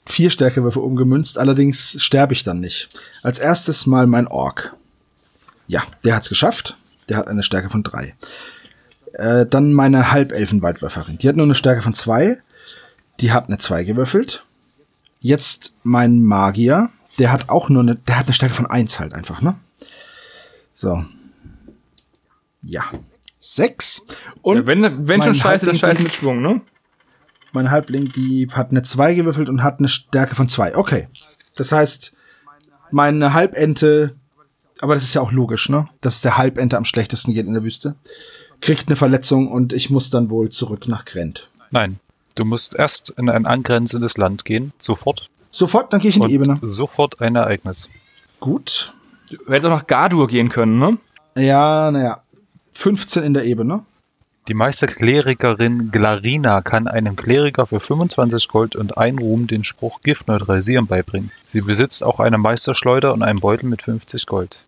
vier 0.04 0.30
Stärkewürfe 0.30 0.80
umgemünzt, 0.80 1.38
allerdings 1.38 2.02
sterbe 2.02 2.32
ich 2.32 2.44
dann 2.44 2.60
nicht. 2.60 2.88
Als 3.22 3.38
erstes 3.38 3.86
mal 3.86 4.06
mein 4.06 4.28
Ork. 4.28 4.74
Ja, 5.68 5.82
der 6.04 6.14
hat's 6.14 6.28
geschafft. 6.28 6.76
Der 7.08 7.16
hat 7.16 7.28
eine 7.28 7.42
Stärke 7.42 7.70
von 7.70 7.82
drei. 7.82 8.14
Äh, 9.12 9.46
dann 9.46 9.72
meine 9.72 10.12
Halbelfenwaldläuferin. 10.12 11.18
Die 11.18 11.28
hat 11.28 11.36
nur 11.36 11.46
eine 11.46 11.54
Stärke 11.54 11.82
von 11.82 11.94
zwei. 11.94 12.36
Die 13.20 13.32
hat 13.32 13.48
eine 13.48 13.58
zwei 13.58 13.84
gewürfelt. 13.84 14.44
Jetzt 15.20 15.76
mein 15.82 16.22
Magier. 16.24 16.90
Der 17.18 17.32
hat 17.32 17.48
auch 17.48 17.68
nur 17.68 17.82
eine, 17.82 17.96
der 17.96 18.18
hat 18.18 18.26
eine 18.26 18.34
Stärke 18.34 18.54
von 18.54 18.66
eins 18.66 19.00
halt 19.00 19.14
einfach, 19.14 19.40
ne? 19.40 19.58
So. 20.74 21.04
Ja. 22.64 22.84
Sechs. 23.38 24.02
Und 24.42 24.56
Ja, 24.58 24.66
wenn, 24.66 25.08
wenn 25.08 25.22
schon 25.22 25.34
scheiße, 25.34 25.66
dann 25.66 25.76
scheiße 25.76 26.02
mit 26.02 26.14
Schwung, 26.14 26.40
ne? 26.40 26.60
mein 27.52 27.70
Halbling, 27.70 28.12
die 28.12 28.48
hat 28.52 28.70
eine 28.70 28.82
2 28.82 29.14
gewürfelt 29.14 29.48
und 29.48 29.62
hat 29.62 29.78
eine 29.78 29.88
Stärke 29.88 30.34
von 30.34 30.46
2. 30.48 30.76
Okay. 30.76 31.08
Das 31.54 31.72
heißt, 31.72 32.12
meine 32.90 33.32
Halbente, 33.32 34.14
aber 34.80 34.92
das 34.94 35.04
ist 35.04 35.14
ja 35.14 35.22
auch 35.22 35.32
logisch, 35.32 35.70
ne? 35.70 35.88
Dass 36.02 36.20
der 36.20 36.36
Halbente 36.36 36.76
am 36.76 36.84
schlechtesten 36.84 37.32
geht 37.32 37.46
in 37.46 37.54
der 37.54 37.62
Wüste. 37.62 37.94
Kriegt 38.60 38.88
eine 38.88 38.96
Verletzung 38.96 39.48
und 39.50 39.72
ich 39.72 39.88
muss 39.88 40.10
dann 40.10 40.28
wohl 40.28 40.50
zurück 40.50 40.86
nach 40.86 41.06
Grent. 41.06 41.48
Nein. 41.70 41.98
Du 42.34 42.44
musst 42.44 42.74
erst 42.74 43.08
in 43.16 43.30
ein 43.30 43.46
angrenzendes 43.46 44.18
Land 44.18 44.44
gehen, 44.44 44.72
sofort. 44.78 45.30
Sofort, 45.50 45.94
dann 45.94 46.00
gehe 46.00 46.10
ich 46.10 46.16
in 46.16 46.22
Und 46.22 46.28
die 46.28 46.34
Ebene. 46.34 46.58
sofort 46.60 47.22
ein 47.22 47.34
Ereignis. 47.36 47.88
Gut. 48.38 48.92
Du 49.30 49.36
hättest 49.46 49.64
auch 49.64 49.70
nach 49.70 49.86
Gardur 49.86 50.26
gehen 50.28 50.50
können, 50.50 50.78
ne? 50.78 50.98
Ja, 51.38 51.90
naja. 51.90 52.22
15 52.76 53.22
in 53.22 53.34
der 53.34 53.44
Ebene. 53.44 53.84
Die 54.48 54.54
Meisterklerikerin 54.54 55.90
Glarina 55.90 56.60
kann 56.62 56.86
einem 56.86 57.16
Kleriker 57.16 57.66
für 57.66 57.80
25 57.80 58.48
Gold 58.48 58.76
und 58.76 58.96
ein 58.96 59.18
Ruhm 59.18 59.46
den 59.46 59.64
Spruch 59.64 60.02
Gift 60.02 60.28
neutralisieren 60.28 60.86
beibringen. 60.86 61.32
Sie 61.46 61.62
besitzt 61.62 62.04
auch 62.04 62.20
eine 62.20 62.38
Meisterschleuder 62.38 63.12
und 63.12 63.22
einen 63.22 63.40
Beutel 63.40 63.68
mit 63.68 63.82
50 63.82 64.26
Gold. 64.26 64.60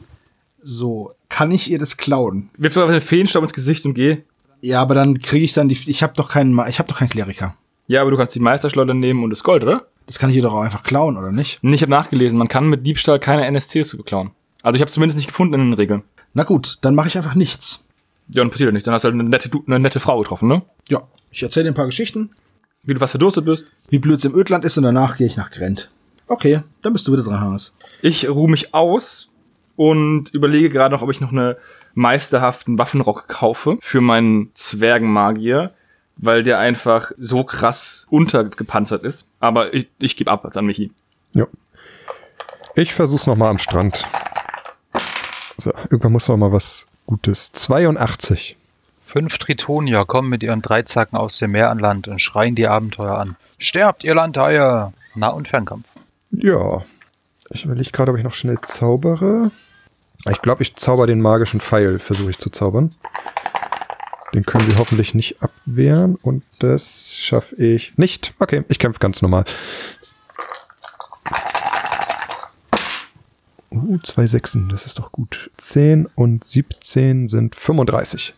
So, 0.61 1.13
kann 1.29 1.51
ich 1.53 1.71
ihr 1.71 1.79
das 1.79 1.97
klauen? 1.97 2.51
Wirf 2.57 2.77
einfach 2.77 2.93
den 2.93 3.01
Feenstaub 3.01 3.43
ins 3.45 3.53
Gesicht 3.53 3.85
und 3.85 3.95
geh. 3.95 4.19
Ja, 4.61 4.83
aber 4.83 4.95
dann 4.97 5.21
kriege 5.21 5.45
ich 5.45 5.53
dann 5.53 5.69
die. 5.69 5.79
Ich 5.89 6.03
habe 6.03 6.15
doch 6.17 6.31
keinen. 6.31 6.53
Ma- 6.53 6.67
Ich 6.69 6.79
habe 6.81 6.89
doch 6.89 6.99
keinen 6.99 7.11
Kleriker. 7.11 7.55
Ja, 7.87 8.01
aber 8.03 8.11
du 8.11 8.17
kannst 8.17 8.35
die 8.35 8.41
Meisterschleuder 8.41 8.95
nehmen 8.95 9.23
und 9.23 9.31
das 9.31 9.45
Gold, 9.45 9.63
oder? 9.63 9.85
Das 10.07 10.19
kann 10.19 10.31
ich 10.31 10.37
ihr 10.37 10.43
doch 10.43 10.53
auch 10.55 10.63
einfach 10.63 10.83
klauen, 10.83 11.17
oder 11.17 11.31
nicht? 11.31 11.59
Nee, 11.63 11.77
ich 11.77 11.83
habe 11.83 11.91
nachgelesen, 11.91 12.39
man 12.39 12.49
kann 12.49 12.67
mit 12.69 12.85
Diebstahl 12.87 13.21
keine 13.21 13.45
NSCs 13.47 13.97
klauen. 14.05 14.31
Also 14.63 14.77
ich 14.77 14.81
habe 14.81 14.91
zumindest 14.91 15.17
nicht 15.17 15.29
gefunden 15.29 15.55
in 15.55 15.61
den 15.61 15.73
Regeln. 15.75 16.03
Na 16.35 16.43
gut, 16.43 16.79
dann 16.81 16.95
mache 16.97 17.09
ich 17.09 17.17
einfach 17.17 17.35
nichts. 17.37 17.85
Ja, 18.31 18.43
dann 18.43 18.51
passiert 18.51 18.69
ja 18.69 18.73
nicht. 18.73 18.87
Dann 18.87 18.95
hast 18.95 19.03
du 19.03 19.07
halt 19.09 19.15
eine 19.15 19.25
nette, 19.29 19.49
Du- 19.49 19.65
eine 19.67 19.79
nette 19.79 20.01
Frau 20.01 20.19
getroffen, 20.21 20.49
ne? 20.49 20.63
Ja, 20.89 21.03
ich 21.31 21.43
erzähle 21.43 21.65
dir 21.65 21.71
ein 21.73 21.75
paar 21.75 21.87
Geschichten. 21.87 22.31
Wie 22.83 22.95
du 22.95 23.01
was 23.01 23.11
verdurstet 23.11 23.45
bist. 23.45 23.65
wie 23.89 23.99
blöd 23.99 24.19
es 24.19 24.25
im 24.25 24.35
Ödland 24.35 24.65
ist 24.65 24.77
und 24.79 24.85
danach 24.85 25.17
gehe 25.17 25.27
ich 25.27 25.37
nach 25.37 25.51
Grent. 25.51 25.91
Okay, 26.27 26.61
dann 26.83 26.93
bist 26.93 27.07
du 27.09 27.13
wieder 27.13 27.23
dran, 27.25 27.41
Hannes. 27.41 27.75
Ich 28.03 28.29
ruhe 28.29 28.49
mich 28.51 28.75
aus 28.75 29.29
und 29.77 30.33
überlege 30.35 30.69
gerade 30.71 30.95
noch, 30.95 31.03
ob 31.03 31.11
ich 31.11 31.21
noch 31.21 31.33
eine 31.33 31.57
meisterhaften 31.95 32.79
Waffenrock 32.79 33.29
kaufe 33.29 33.79
für 33.81 34.01
meinen 34.01 34.51
Zwergenmagier, 34.55 35.73
weil 36.17 36.43
der 36.43 36.59
einfach 36.59 37.13
so 37.19 37.45
krass 37.45 38.07
untergepanzert 38.11 39.05
ist. 39.05 39.27
Aber 39.41 39.73
ich, 39.75 39.89
ich 40.01 40.17
gebe 40.17 40.31
ab 40.31 40.45
als 40.45 40.57
an 40.57 40.67
Michi. 40.67 40.93
Ja. 41.35 41.47
Ich 42.75 42.93
versuch's 42.95 43.27
nochmal 43.27 43.49
am 43.51 43.59
Strand. 43.59 44.05
So, 45.57 45.73
irgendwann 45.85 46.13
muss 46.13 46.27
doch 46.27 46.37
mal 46.37 46.53
was 46.53 46.87
Gutes. 47.09 47.53
82. 47.53 48.55
Fünf 49.01 49.39
Tritonier 49.39 50.05
kommen 50.05 50.29
mit 50.29 50.43
ihren 50.43 50.61
Dreizacken 50.61 51.17
aus 51.17 51.39
dem 51.39 51.53
Meer 51.53 51.71
an 51.71 51.79
Land 51.79 52.07
und 52.07 52.21
schreien 52.21 52.55
die 52.55 52.69
Abenteuer 52.69 53.17
an. 53.17 53.37
Sterbt, 53.59 54.05
ihr 54.05 54.15
Landhaie! 54.15 54.93
Nah- 55.15 55.29
und 55.29 55.49
Fernkampf. 55.49 55.89
Ja. 56.33 56.85
Ich 57.49 57.65
überlege 57.65 57.91
gerade, 57.93 58.13
ob 58.13 58.19
ich 58.19 58.25
noch 58.25 58.35
schnell 58.35 58.61
zaubere. 58.61 59.51
Ich 60.31 60.43
glaube, 60.43 60.63
ich 60.63 60.77
zauber 60.77 61.07
den 61.07 61.23
magischen 61.23 61.63
Pfeil, 61.63 61.99
versuche 61.99 62.29
ich 62.29 62.37
zu 62.37 62.51
zaubern. 62.51 62.95
Den 64.35 64.45
können 64.45 64.71
sie 64.71 64.77
hoffentlich 64.77 65.15
nicht 65.15 65.43
abwehren 65.43 66.17
und 66.21 66.45
das 66.59 67.15
schaffe 67.15 67.57
ich 67.57 67.97
nicht. 67.97 68.35
Okay, 68.39 68.65
ich 68.69 68.79
kämpfe 68.79 69.01
ganz 69.01 69.23
normal. 69.23 69.47
Uh, 73.87 73.99
zwei 74.03 74.27
Sechsen, 74.27 74.69
das 74.69 74.87
ist 74.87 74.99
doch 74.99 75.13
gut. 75.13 75.51
10 75.57 76.07
und 76.15 76.45
17 76.45 77.29
sind 77.29 77.55
35. 77.55 78.35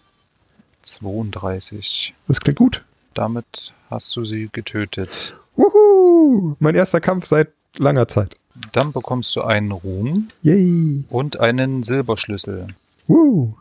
32. 0.83 2.15
Das 2.29 2.41
klingt 2.41 2.59
gut. 2.59 2.85
Damit 3.15 3.73
hast 3.91 4.15
du 4.17 4.25
sie 4.25 4.49
getötet. 4.53 5.37
Wuhu! 5.57 6.57
Mein 6.59 6.75
erster 6.75 7.01
Kampf 7.01 7.27
seit 7.27 7.49
langer 7.77 8.09
Zeit. 8.09 8.37
Dann 8.73 8.93
bekommst 8.93 9.35
du 9.37 9.43
einen 9.43 9.73
Ruhm 9.73 10.29
Yay! 10.43 11.05
und 11.09 11.41
einen 11.41 11.83
Silberschlüssel. 11.83 12.69
Wuhu! 13.07 13.55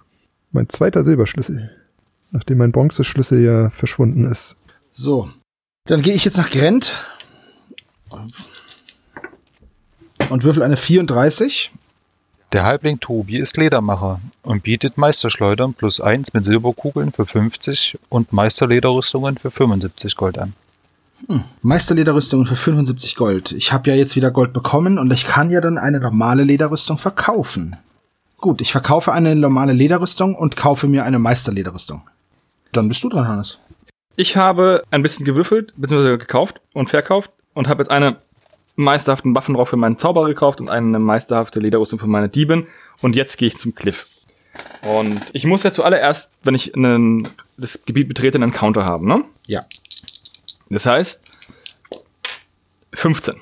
Mein 0.52 0.70
zweiter 0.70 1.04
Silberschlüssel. 1.04 1.76
Nachdem 2.32 2.60
mein 2.60 2.72
Bronzeschlüssel 2.72 3.44
ja 3.44 3.70
verschwunden 3.70 4.26
ist. 4.26 4.56
So. 4.92 5.30
Dann 5.86 6.02
gehe 6.02 6.14
ich 6.14 6.26
jetzt 6.26 6.38
nach 6.38 6.52
Grent 6.52 6.94
und 10.30 10.44
würfel 10.44 10.64
eine 10.64 10.78
34. 10.78 11.72
Der 12.52 12.64
Halbling 12.64 13.00
Tobi 13.00 13.38
ist 13.38 13.58
Ledermacher 13.58 14.22
und 14.42 14.64
bietet 14.64 14.98
Meisterschleudern 14.98 15.74
plus 15.74 16.02
1 16.02 16.34
mit 16.34 16.46
Silberkugeln 16.46 17.12
für 17.12 17.26
50 17.26 18.00
und 18.10 18.34
Meisterlederrüstungen 18.34 19.38
für 19.38 19.52
75 19.52 20.16
Gold 20.16 20.40
an. 20.40 20.54
Meisterlederrüstung 21.62 22.46
für 22.46 22.56
75 22.56 23.16
Gold. 23.16 23.52
Ich 23.52 23.72
habe 23.74 23.90
ja 23.90 23.96
jetzt 23.96 24.16
wieder 24.16 24.32
Gold 24.32 24.54
bekommen 24.54 24.98
und 24.98 25.12
ich 25.14 25.26
kann 25.26 25.50
ja 25.52 25.62
dann 25.62 25.78
eine 25.78 26.00
normale 26.00 26.44
Lederrüstung 26.44 26.98
verkaufen. 26.98 27.76
Gut, 28.38 28.62
ich 28.62 28.72
verkaufe 28.72 29.12
eine 29.12 29.36
normale 29.36 29.74
Lederrüstung 29.74 30.34
und 30.34 30.56
kaufe 30.56 30.88
mir 30.88 31.04
eine 31.04 31.20
Meisterlederrüstung. 31.20 32.02
Dann 32.72 32.88
bist 32.88 33.04
du 33.04 33.10
dran, 33.10 33.28
Hannes. 33.28 33.60
Ich 34.16 34.38
habe 34.38 34.84
ein 34.92 35.02
bisschen 35.02 35.26
gewürfelt, 35.26 35.74
beziehungsweise 35.76 36.18
gekauft 36.18 36.62
und 36.74 36.90
verkauft 36.90 37.32
und 37.54 37.68
habe 37.68 37.84
jetzt 37.84 37.92
eine 37.92 38.18
meisterhaften 38.76 39.36
Waffenrock 39.36 39.68
für 39.68 39.78
meinen 39.78 39.98
Zauberer 39.98 40.28
gekauft 40.28 40.62
und 40.62 40.70
eine 40.70 41.00
meisterhafte 41.00 41.60
Lederrüstung 41.60 42.00
für 42.00 42.08
meine 42.08 42.30
Diebin. 42.30 42.68
Und 43.02 43.16
jetzt 43.16 43.38
gehe 43.38 43.48
ich 43.48 43.58
zum 43.58 43.76
Cliff. 43.76 44.08
Und 44.82 45.22
ich 45.34 45.46
muss 45.46 45.64
ja 45.64 45.72
zuallererst, 45.72 46.32
wenn 46.44 46.56
ich 46.56 46.76
einen, 46.76 47.30
das 47.58 47.80
Gebiet 47.86 48.08
betrete, 48.08 48.38
einen 48.38 48.52
Counter 48.54 48.86
haben, 48.86 49.08
ne? 49.08 49.24
Ja. 49.48 49.62
Das 50.70 50.86
heißt 50.86 51.22
15. 52.94 53.36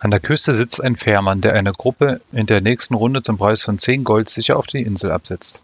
An 0.00 0.10
der 0.10 0.20
Küste 0.20 0.52
sitzt 0.52 0.82
ein 0.82 0.96
Fährmann, 0.96 1.40
der 1.40 1.54
eine 1.54 1.72
Gruppe 1.72 2.20
in 2.32 2.46
der 2.46 2.60
nächsten 2.60 2.94
Runde 2.94 3.22
zum 3.22 3.36
Preis 3.36 3.62
von 3.62 3.78
10 3.78 4.04
Gold 4.04 4.28
sicher 4.28 4.56
auf 4.56 4.66
die 4.66 4.82
Insel 4.82 5.10
absetzt. 5.10 5.62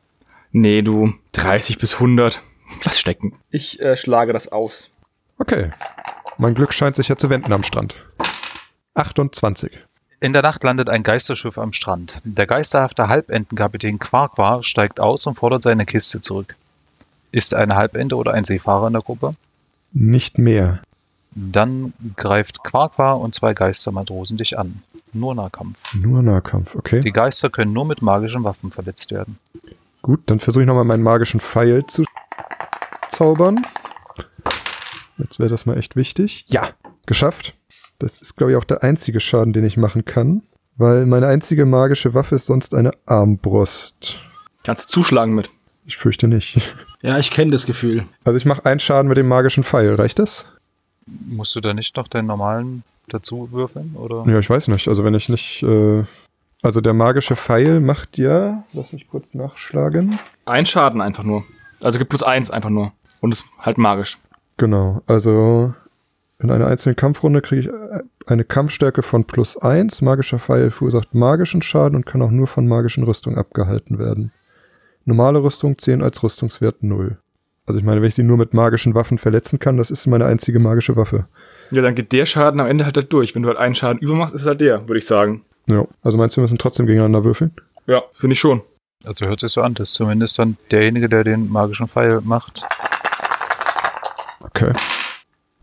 Nee, 0.50 0.82
du, 0.82 1.14
30 1.32 1.78
bis 1.78 1.94
100. 1.94 2.40
Lass 2.84 2.98
stecken. 2.98 3.34
Ich 3.50 3.80
äh, 3.80 3.96
schlage 3.96 4.32
das 4.32 4.48
aus. 4.48 4.90
Okay. 5.38 5.70
Mein 6.38 6.54
Glück 6.54 6.72
scheint 6.72 6.96
sich 6.96 7.08
ja 7.08 7.16
zu 7.16 7.30
wenden 7.30 7.52
am 7.52 7.62
Strand. 7.62 7.96
28. 8.94 9.72
In 10.20 10.32
der 10.32 10.42
Nacht 10.42 10.62
landet 10.62 10.88
ein 10.88 11.02
Geisterschiff 11.02 11.58
am 11.58 11.72
Strand. 11.72 12.18
Der 12.24 12.46
geisterhafte 12.46 13.08
Halbentenkapitän 13.08 13.98
Quarquar 13.98 14.62
steigt 14.62 15.00
aus 15.00 15.26
und 15.26 15.34
fordert 15.34 15.62
seine 15.62 15.84
Kiste 15.84 16.20
zurück. 16.20 16.54
Ist 17.32 17.52
er 17.52 17.58
eine 17.60 17.74
Halbente 17.74 18.16
oder 18.16 18.32
ein 18.32 18.44
Seefahrer 18.44 18.86
in 18.86 18.92
der 18.92 19.02
Gruppe? 19.02 19.32
Nicht 19.92 20.38
mehr. 20.38 20.80
Dann 21.32 21.92
greift 22.16 22.62
Quarquar 22.62 23.20
und 23.20 23.34
zwei 23.34 23.54
Geistermatrosen 23.54 24.36
dich 24.36 24.56
an. 24.56 24.82
Nur 25.12 25.34
Nahkampf. 25.34 25.94
Nur 25.94 26.22
Nahkampf, 26.22 26.76
okay. 26.76 27.00
Die 27.00 27.12
Geister 27.12 27.50
können 27.50 27.72
nur 27.72 27.84
mit 27.84 28.02
magischen 28.02 28.44
Waffen 28.44 28.70
verletzt 28.70 29.10
werden. 29.10 29.38
Gut, 30.00 30.20
dann 30.26 30.38
versuche 30.38 30.62
ich 30.62 30.66
nochmal 30.66 30.84
meinen 30.84 31.02
magischen 31.02 31.40
Pfeil 31.40 31.86
zu 31.86 32.04
zaubern. 33.08 33.66
Jetzt 35.18 35.38
wäre 35.38 35.48
das 35.48 35.66
mal 35.66 35.76
echt 35.76 35.96
wichtig. 35.96 36.44
Ja, 36.48 36.68
geschafft. 37.06 37.54
Das 38.04 38.18
ist, 38.18 38.36
glaube 38.36 38.52
ich, 38.52 38.58
auch 38.58 38.64
der 38.64 38.82
einzige 38.82 39.18
Schaden, 39.18 39.54
den 39.54 39.64
ich 39.64 39.78
machen 39.78 40.04
kann. 40.04 40.42
Weil 40.76 41.06
meine 41.06 41.26
einzige 41.26 41.64
magische 41.64 42.12
Waffe 42.12 42.34
ist 42.34 42.44
sonst 42.44 42.74
eine 42.74 42.90
Armbrust. 43.06 44.18
Kannst 44.62 44.84
du 44.84 44.88
zuschlagen 44.90 45.34
mit. 45.34 45.48
Ich 45.86 45.96
fürchte 45.96 46.28
nicht. 46.28 46.74
Ja, 47.00 47.18
ich 47.18 47.30
kenne 47.30 47.50
das 47.50 47.66
Gefühl. 47.66 48.06
Also 48.24 48.38
ich 48.38 48.46
mache 48.46 48.64
einen 48.64 48.80
Schaden 48.80 49.10
mit 49.10 49.18
dem 49.18 49.28
magischen 49.28 49.62
Pfeil. 49.62 49.94
Reicht 49.94 50.18
das? 50.18 50.46
Musst 51.04 51.54
du 51.54 51.60
da 51.60 51.74
nicht 51.74 51.94
noch 51.98 52.08
deinen 52.08 52.28
normalen 52.28 52.82
dazu 53.08 53.52
würfeln? 53.52 53.94
Oder? 53.94 54.24
Ja, 54.26 54.38
ich 54.38 54.48
weiß 54.48 54.68
nicht. 54.68 54.88
Also 54.88 55.04
wenn 55.04 55.12
ich 55.12 55.28
nicht... 55.28 55.62
Äh 55.62 56.04
also 56.62 56.80
der 56.80 56.94
magische 56.94 57.36
Pfeil 57.36 57.80
macht 57.80 58.16
ja... 58.16 58.64
Lass 58.72 58.90
mich 58.94 59.06
kurz 59.06 59.34
nachschlagen. 59.34 60.18
Ein 60.46 60.64
Schaden 60.64 61.02
einfach 61.02 61.24
nur. 61.24 61.44
Also 61.82 61.98
gibt 61.98 62.08
plus 62.08 62.22
eins 62.22 62.50
einfach 62.50 62.70
nur. 62.70 62.92
Und 63.20 63.32
ist 63.32 63.44
halt 63.58 63.76
magisch. 63.76 64.16
Genau, 64.56 65.02
also 65.06 65.74
in 66.38 66.50
einer 66.50 66.66
einzelnen 66.66 66.96
Kampfrunde 66.96 67.40
kriege 67.42 67.60
ich 67.60 67.68
äh, 67.68 68.02
eine 68.26 68.44
Kampfstärke 68.44 69.02
von 69.02 69.24
plus 69.24 69.56
1. 69.56 70.02
Magischer 70.02 70.38
Pfeil 70.38 70.70
verursacht 70.70 71.14
magischen 71.14 71.62
Schaden 71.62 71.96
und 71.96 72.06
kann 72.06 72.22
auch 72.22 72.30
nur 72.30 72.46
von 72.46 72.66
magischen 72.66 73.04
Rüstungen 73.04 73.38
abgehalten 73.38 73.98
werden. 73.98 74.32
Normale 75.04 75.42
Rüstung 75.42 75.78
zählen 75.78 76.02
als 76.02 76.22
Rüstungswert 76.22 76.82
0. 76.82 77.18
Also 77.66 77.78
ich 77.78 77.84
meine, 77.84 78.00
wenn 78.00 78.08
ich 78.08 78.14
sie 78.14 78.22
nur 78.22 78.36
mit 78.36 78.52
magischen 78.52 78.94
Waffen 78.94 79.18
verletzen 79.18 79.58
kann, 79.58 79.76
das 79.76 79.90
ist 79.90 80.06
meine 80.06 80.26
einzige 80.26 80.60
magische 80.60 80.96
Waffe. 80.96 81.26
Ja, 81.70 81.82
dann 81.82 81.94
geht 81.94 82.12
der 82.12 82.26
Schaden 82.26 82.60
am 82.60 82.66
Ende 82.66 82.84
halt, 82.84 82.96
halt 82.96 83.12
durch. 83.12 83.34
Wenn 83.34 83.42
du 83.42 83.48
halt 83.48 83.58
einen 83.58 83.74
Schaden 83.74 84.00
übermachst, 84.00 84.34
ist 84.34 84.46
halt 84.46 84.60
der, 84.60 84.86
würde 84.88 84.98
ich 84.98 85.06
sagen. 85.06 85.44
Ja, 85.66 85.86
also 86.02 86.18
meinst 86.18 86.36
du, 86.36 86.40
wir 86.40 86.42
müssen 86.42 86.58
trotzdem 86.58 86.86
gegeneinander 86.86 87.24
würfeln? 87.24 87.52
Ja, 87.86 88.02
finde 88.12 88.34
ich 88.34 88.40
schon. 88.40 88.62
Also 89.04 89.26
hört 89.26 89.40
sich 89.40 89.52
so 89.52 89.62
an, 89.62 89.74
dass 89.74 89.92
zumindest 89.92 90.38
dann 90.38 90.56
derjenige, 90.70 91.08
der 91.08 91.24
den 91.24 91.50
magischen 91.50 91.86
Pfeil 91.86 92.20
macht. 92.22 92.62
Okay. 94.44 94.72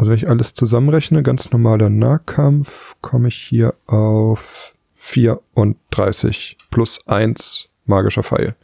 Also 0.02 0.10
wenn 0.10 0.18
ich 0.18 0.28
alles 0.28 0.56
zusammenrechne, 0.56 1.22
ganz 1.22 1.52
normaler 1.52 1.92
Nahkampf, 1.92 2.96
komme 3.02 3.28
ich 3.28 3.36
hier 3.36 3.76
auf 3.86 4.74
34 4.96 6.58
plus 6.72 7.08
1 7.08 7.70
magischer 7.86 8.24
Pfeil. 8.24 8.56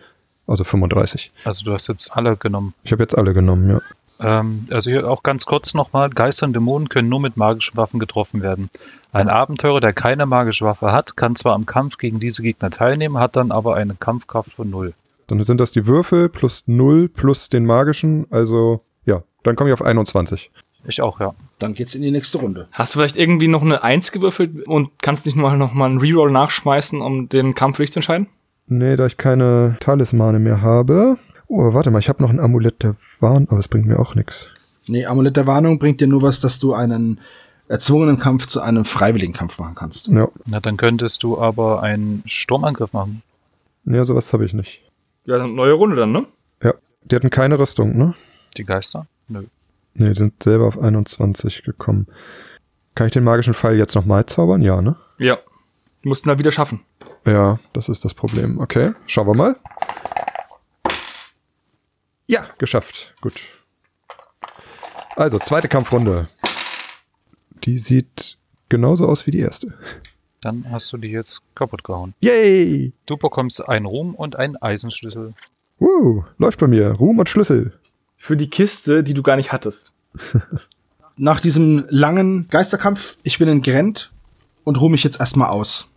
Also 0.48 0.63
35. 0.63 1.32
Also 1.44 1.63
du 1.63 1.74
hast 1.74 1.89
jetzt 1.89 2.12
alle 2.17 2.38
genommen. 2.38 2.74
Ich 2.82 2.91
habe 2.91 3.03
jetzt 3.03 3.15
alle 3.15 3.36
genommen, 3.36 3.70
ja. 3.70 3.82
Ähm, 4.20 4.65
also 4.72 4.89
hier 4.89 5.08
auch 5.08 5.22
ganz 5.22 5.46
kurz 5.46 5.75
nochmal, 5.75 6.10
Geister 6.10 6.48
und 6.48 6.53
Dämonen 6.53 6.89
können 6.89 7.08
nur 7.08 7.20
mit 7.20 7.38
magischen 7.38 7.77
Waffen 7.77 8.00
getroffen 8.00 8.41
werden. 8.41 8.72
Ein 9.12 9.29
Abenteurer, 9.29 9.79
der 9.79 9.94
keine 9.94 10.25
magische 10.25 10.65
Waffe 10.65 10.91
hat, 10.91 11.17
kann 11.17 11.36
zwar 11.36 11.53
am 11.53 11.67
Kampf 11.67 12.00
gegen 12.00 12.20
diese 12.20 12.41
Gegner 12.41 12.72
teilnehmen, 12.72 13.20
hat 13.20 13.36
dann 13.36 13.51
aber 13.51 13.75
eine 13.75 13.94
Kampfkraft 13.94 14.53
von 14.53 14.72
null. 14.72 14.96
Dann 15.27 15.44
sind 15.44 15.62
das 15.62 15.72
die 15.72 15.86
Würfel 15.86 16.29
plus 16.29 16.63
0 16.65 17.10
plus 17.10 17.50
den 17.50 17.67
magischen, 17.67 18.25
also 18.32 18.82
ja, 19.06 19.22
dann 19.44 19.56
komme 19.56 19.70
ich 19.70 19.74
auf 19.75 19.84
21. 19.84 20.50
Ich 20.88 21.01
auch, 21.01 21.20
ja. 21.20 21.34
Dann 21.60 21.74
geht's 21.74 21.96
in 21.96 22.01
die 22.01 22.12
nächste 22.12 22.38
Runde. 22.39 22.67
Hast 22.72 22.96
du 22.96 23.00
vielleicht 23.00 23.17
irgendwie 23.17 23.48
noch 23.50 23.62
eine 23.62 23.84
Eins 23.84 24.12
gewürfelt 24.12 24.65
und 24.67 24.89
kannst 25.01 25.25
nicht 25.25 25.36
mal 25.36 25.58
noch 25.58 25.74
mal 25.74 25.86
einen 25.88 26.00
Reroll 26.00 26.32
nachschmeißen, 26.32 27.01
um 27.01 27.27
den 27.29 27.53
Kampf 27.56 27.77
für 27.77 27.84
dich 27.84 27.91
zu 27.91 28.00
entscheiden? 28.00 28.27
Nee, 28.67 28.96
da 28.96 29.06
ich 29.06 29.17
keine 29.17 29.77
Talismane 29.79 30.39
mehr 30.39 30.62
habe. 30.62 31.17
Oh, 31.48 31.74
warte 31.74 31.91
mal, 31.91 32.00
ich 32.00 32.10
habe 32.10 32.22
noch 32.24 32.29
ein 32.29 32.39
Amulett 32.39 32.84
der 32.84 32.96
Warn, 33.20 33.48
aber 33.50 33.60
es 33.60 33.67
bringt 33.67 33.86
mir 33.86 34.00
auch 34.00 34.15
nichts. 34.15 34.48
Nee, 34.88 35.06
Amulett 35.06 35.36
der 35.38 35.48
Warnung 35.48 35.79
bringt 35.79 36.00
dir 36.01 36.08
nur 36.08 36.22
was, 36.22 36.39
dass 36.39 36.60
du 36.60 36.74
einen 36.74 37.20
erzwungenen 37.70 38.17
Kampf 38.17 38.48
zu 38.48 38.62
einem 38.62 38.86
freiwilligen 38.86 39.34
Kampf 39.34 39.60
machen 39.60 39.75
kannst. 39.75 40.08
Ja, 40.08 40.29
Na, 40.46 40.60
dann 40.62 40.77
könntest 40.77 41.24
du 41.24 41.38
aber 41.39 41.84
einen 41.84 42.24
Sturmangriff 42.25 42.94
machen. 42.94 43.24
nee, 43.84 44.01
sowas 44.03 44.32
habe 44.32 44.46
ich 44.46 44.53
nicht. 44.53 44.82
Ja, 45.25 45.38
dann 45.38 45.56
neue 45.56 45.74
Runde 45.74 45.98
dann, 45.98 46.13
ne? 46.13 46.25
Ja, 46.63 46.74
die 47.03 47.15
hatten 47.15 47.29
keine 47.29 47.60
Rüstung, 47.60 47.98
ne? 47.98 48.13
Die 48.56 48.63
Geister? 48.63 49.06
Nö. 49.27 49.44
Die 50.00 50.13
sind 50.13 50.44
selber 50.44 50.68
auf 50.68 50.80
21 50.80 51.63
gekommen. 51.63 52.08
Kann 52.94 53.08
ich 53.08 53.13
den 53.13 53.24
magischen 53.24 53.54
Pfeil 53.54 53.77
jetzt 53.77 53.96
nochmal 53.96 54.25
zaubern? 54.27 54.62
Ja, 54.62 54.82
ne? 54.82 54.96
Ja. 55.18 55.38
Du 56.04 56.10
musst 56.10 56.25
ihn 56.25 56.30
halt 56.30 56.39
wieder 56.39 56.51
schaffen. 56.51 56.82
Ja, 57.25 57.60
das 57.74 57.89
ist 57.89 58.06
das 58.06 58.13
Problem. 58.13 58.60
Okay, 58.60 58.94
schauen 59.08 59.27
wir 59.27 59.34
mal. 59.34 59.56
Ja, 62.27 62.46
geschafft. 62.60 63.13
Gut. 63.22 63.36
Also, 65.16 65.39
zweite 65.39 65.68
Kampfrunde. 65.68 66.27
Die 67.63 67.80
sieht 67.80 68.38
genauso 68.70 69.08
aus 69.08 69.25
wie 69.25 69.32
die 69.32 69.39
erste. 69.39 69.74
Dann 70.42 70.70
hast 70.70 70.94
du 70.94 70.98
die 70.98 71.10
jetzt 71.10 71.42
kaputt 71.56 71.84
gehauen. 71.84 72.13
Yay! 72.20 72.94
Du 73.08 73.18
bekommst 73.18 73.68
einen 73.68 73.88
Ruhm 73.88 74.13
und 74.13 74.36
einen 74.36 74.56
Eisenschlüssel. 74.58 75.34
Woo, 75.80 76.24
läuft 76.38 76.60
bei 76.60 76.68
mir. 76.68 76.92
Ruhm 76.92 77.18
und 77.18 77.30
Schlüssel. 77.30 77.74
Für 78.18 78.36
die 78.36 78.50
Kiste, 78.50 79.04
die 79.04 79.14
du 79.14 79.24
gar 79.24 79.36
nicht 79.36 79.52
hattest. 79.52 79.94
Nach 81.18 81.40
diesem 81.40 81.86
langen 81.90 82.48
Geisterkampf, 82.50 83.18
ich 83.24 83.40
bin 83.40 83.48
in 83.48 83.62
Grent 83.62 84.12
und 84.64 84.80
ruhe 84.80 84.92
mich 84.92 85.04
jetzt 85.04 85.20
erstmal 85.20 85.50
aus, 85.50 85.90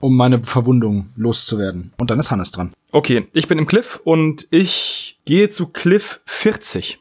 um 0.00 0.16
meine 0.16 0.44
Verwundung 0.44 1.10
loszuwerden. 1.16 1.92
Und 1.96 2.10
dann 2.10 2.20
ist 2.20 2.30
Hannes 2.30 2.52
dran. 2.52 2.72
Okay, 2.92 3.26
ich 3.32 3.48
bin 3.48 3.58
im 3.58 3.66
Cliff 3.66 4.00
und 4.04 4.46
ich 4.50 5.18
gehe 5.24 5.48
zu 5.48 5.68
Cliff 5.68 6.20
40. 6.26 7.00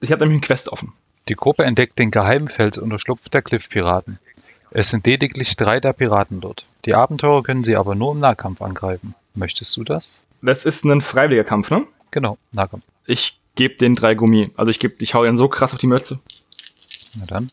Ich 0.00 0.12
habe 0.12 0.24
nämlich 0.24 0.36
einen 0.36 0.46
Quest 0.46 0.68
offen. 0.68 0.92
Die 1.28 1.34
Gruppe 1.34 1.64
entdeckt 1.64 1.98
den 1.98 2.10
geheimen 2.10 2.48
Fels 2.48 2.78
unter 2.78 2.98
Schlupf 2.98 3.28
der 3.30 3.42
Cliff-Piraten. 3.42 4.18
Es 4.70 4.90
sind 4.90 5.06
lediglich 5.06 5.56
drei 5.56 5.80
der 5.80 5.92
Piraten 5.92 6.40
dort. 6.40 6.66
Die 6.84 6.94
Abenteurer 6.94 7.42
können 7.42 7.64
sie 7.64 7.76
aber 7.76 7.94
nur 7.94 8.12
im 8.12 8.20
Nahkampf 8.20 8.60
angreifen. 8.60 9.14
Möchtest 9.34 9.76
du 9.76 9.84
das? 9.84 10.20
Das 10.42 10.64
ist 10.64 10.84
ein 10.84 11.00
freiwilliger 11.00 11.44
Kampf, 11.44 11.70
ne? 11.70 11.86
Genau, 12.10 12.38
Nahkampf. 12.52 12.84
Ich 13.06 13.38
gebe 13.54 13.76
den 13.76 13.94
drei 13.94 14.14
Gummi. 14.14 14.50
Also 14.56 14.70
ich 14.70 14.78
gebe, 14.78 14.94
ich 15.00 15.14
hau 15.14 15.24
den 15.24 15.36
so 15.36 15.48
krass 15.48 15.72
auf 15.72 15.78
die 15.78 15.86
Mütze. 15.86 16.18
Na 17.18 17.26
dann. 17.26 17.46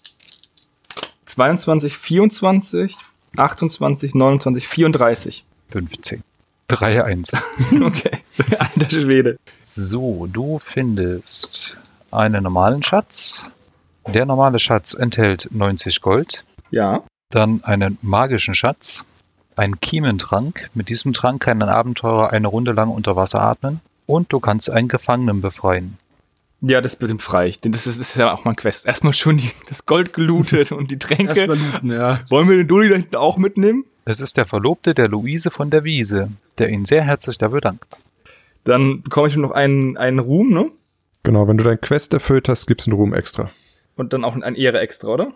22, 1.25 1.97
24, 1.97 2.97
28, 3.37 4.15
29, 4.15 4.67
34. 4.67 5.45
15. 5.69 6.23
3-1. 6.69 7.37
Okay. 7.85 8.11
Alter 8.59 8.89
Schwede. 8.89 9.37
So, 9.63 10.27
du 10.27 10.59
findest 10.59 11.77
einen 12.11 12.43
normalen 12.43 12.83
Schatz. 12.83 13.45
Der 14.07 14.25
normale 14.25 14.59
Schatz 14.59 14.93
enthält 14.93 15.49
90 15.51 16.01
Gold. 16.01 16.43
Ja. 16.71 17.03
Dann 17.29 17.63
einen 17.63 17.97
magischen 18.01 18.55
Schatz. 18.55 19.05
Einen 19.55 19.79
Kiementrank. 19.79 20.69
Mit 20.73 20.89
diesem 20.89 21.13
Trank 21.13 21.43
kann 21.43 21.61
ein 21.61 21.69
Abenteurer 21.69 22.31
eine 22.31 22.47
Runde 22.47 22.71
lang 22.71 22.89
unter 22.89 23.15
Wasser 23.15 23.41
atmen. 23.41 23.81
Und 24.05 24.33
du 24.33 24.39
kannst 24.39 24.69
einen 24.69 24.87
Gefangenen 24.87 25.41
befreien. 25.41 25.97
Ja, 26.61 26.79
das 26.79 26.95
bestimmt 26.95 27.21
frei. 27.23 27.47
ich. 27.47 27.59
Denn 27.59 27.71
das 27.71 27.87
ist, 27.87 27.97
ist 27.97 28.15
ja 28.15 28.31
auch 28.31 28.45
mal 28.45 28.51
ein 28.51 28.55
Quest. 28.55 28.85
Erstmal 28.85 29.13
schon 29.13 29.37
die, 29.37 29.51
das 29.67 29.85
Gold 29.85 30.13
gelootet 30.13 30.71
und 30.71 30.91
die 30.91 30.99
Tränke. 30.99 31.33
Erstmal 31.33 31.57
looten, 31.57 31.91
ja. 31.91 32.19
Wollen 32.29 32.47
wir 32.47 32.57
den 32.57 32.67
Dulli 32.67 32.89
da 32.89 32.95
hinten 32.95 33.15
auch 33.15 33.37
mitnehmen? 33.37 33.85
Es 34.05 34.21
ist 34.21 34.37
der 34.37 34.45
Verlobte 34.45 34.93
der 34.93 35.07
Luise 35.07 35.49
von 35.51 35.69
der 35.69 35.83
Wiese, 35.83 36.29
der 36.57 36.69
ihn 36.69 36.85
sehr 36.85 37.03
herzlich 37.03 37.37
dafür 37.37 37.61
dankt. 37.61 37.99
Dann 38.63 39.01
bekomme 39.01 39.27
ich 39.27 39.35
noch 39.35 39.51
einen, 39.51 39.97
einen 39.97 40.19
Ruhm, 40.19 40.53
ne? 40.53 40.69
Genau, 41.23 41.47
wenn 41.47 41.57
du 41.57 41.63
dein 41.63 41.81
Quest 41.81 42.13
erfüllt 42.13 42.47
hast, 42.47 42.67
gibt's 42.67 42.87
einen 42.87 42.95
Ruhm 42.95 43.13
extra. 43.13 43.51
Und 43.95 44.13
dann 44.13 44.23
auch 44.23 44.35
ein 44.35 44.55
Ehre 44.55 44.79
extra, 44.79 45.07
oder? 45.07 45.33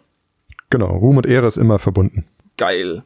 Genau, 0.70 0.96
Ruhm 0.98 1.18
und 1.18 1.26
Ehre 1.26 1.48
ist 1.48 1.58
immer 1.58 1.80
verbunden. 1.80 2.26
Geil. 2.58 3.04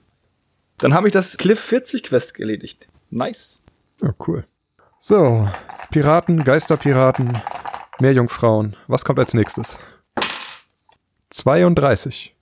Dann 0.78 0.94
habe 0.94 1.08
ich 1.08 1.14
das 1.14 1.38
Cliff 1.38 1.60
40 1.60 2.04
Quest 2.04 2.40
erledigt. 2.40 2.88
Nice. 3.10 3.64
Ja, 4.02 4.14
cool. 4.28 4.46
So, 5.02 5.48
Piraten, 5.92 6.44
Geisterpiraten, 6.44 7.40
Meerjungfrauen. 8.02 8.76
Was 8.88 9.06
kommt 9.06 9.18
als 9.18 9.34
nächstes? 9.34 9.78
32. 11.30 12.36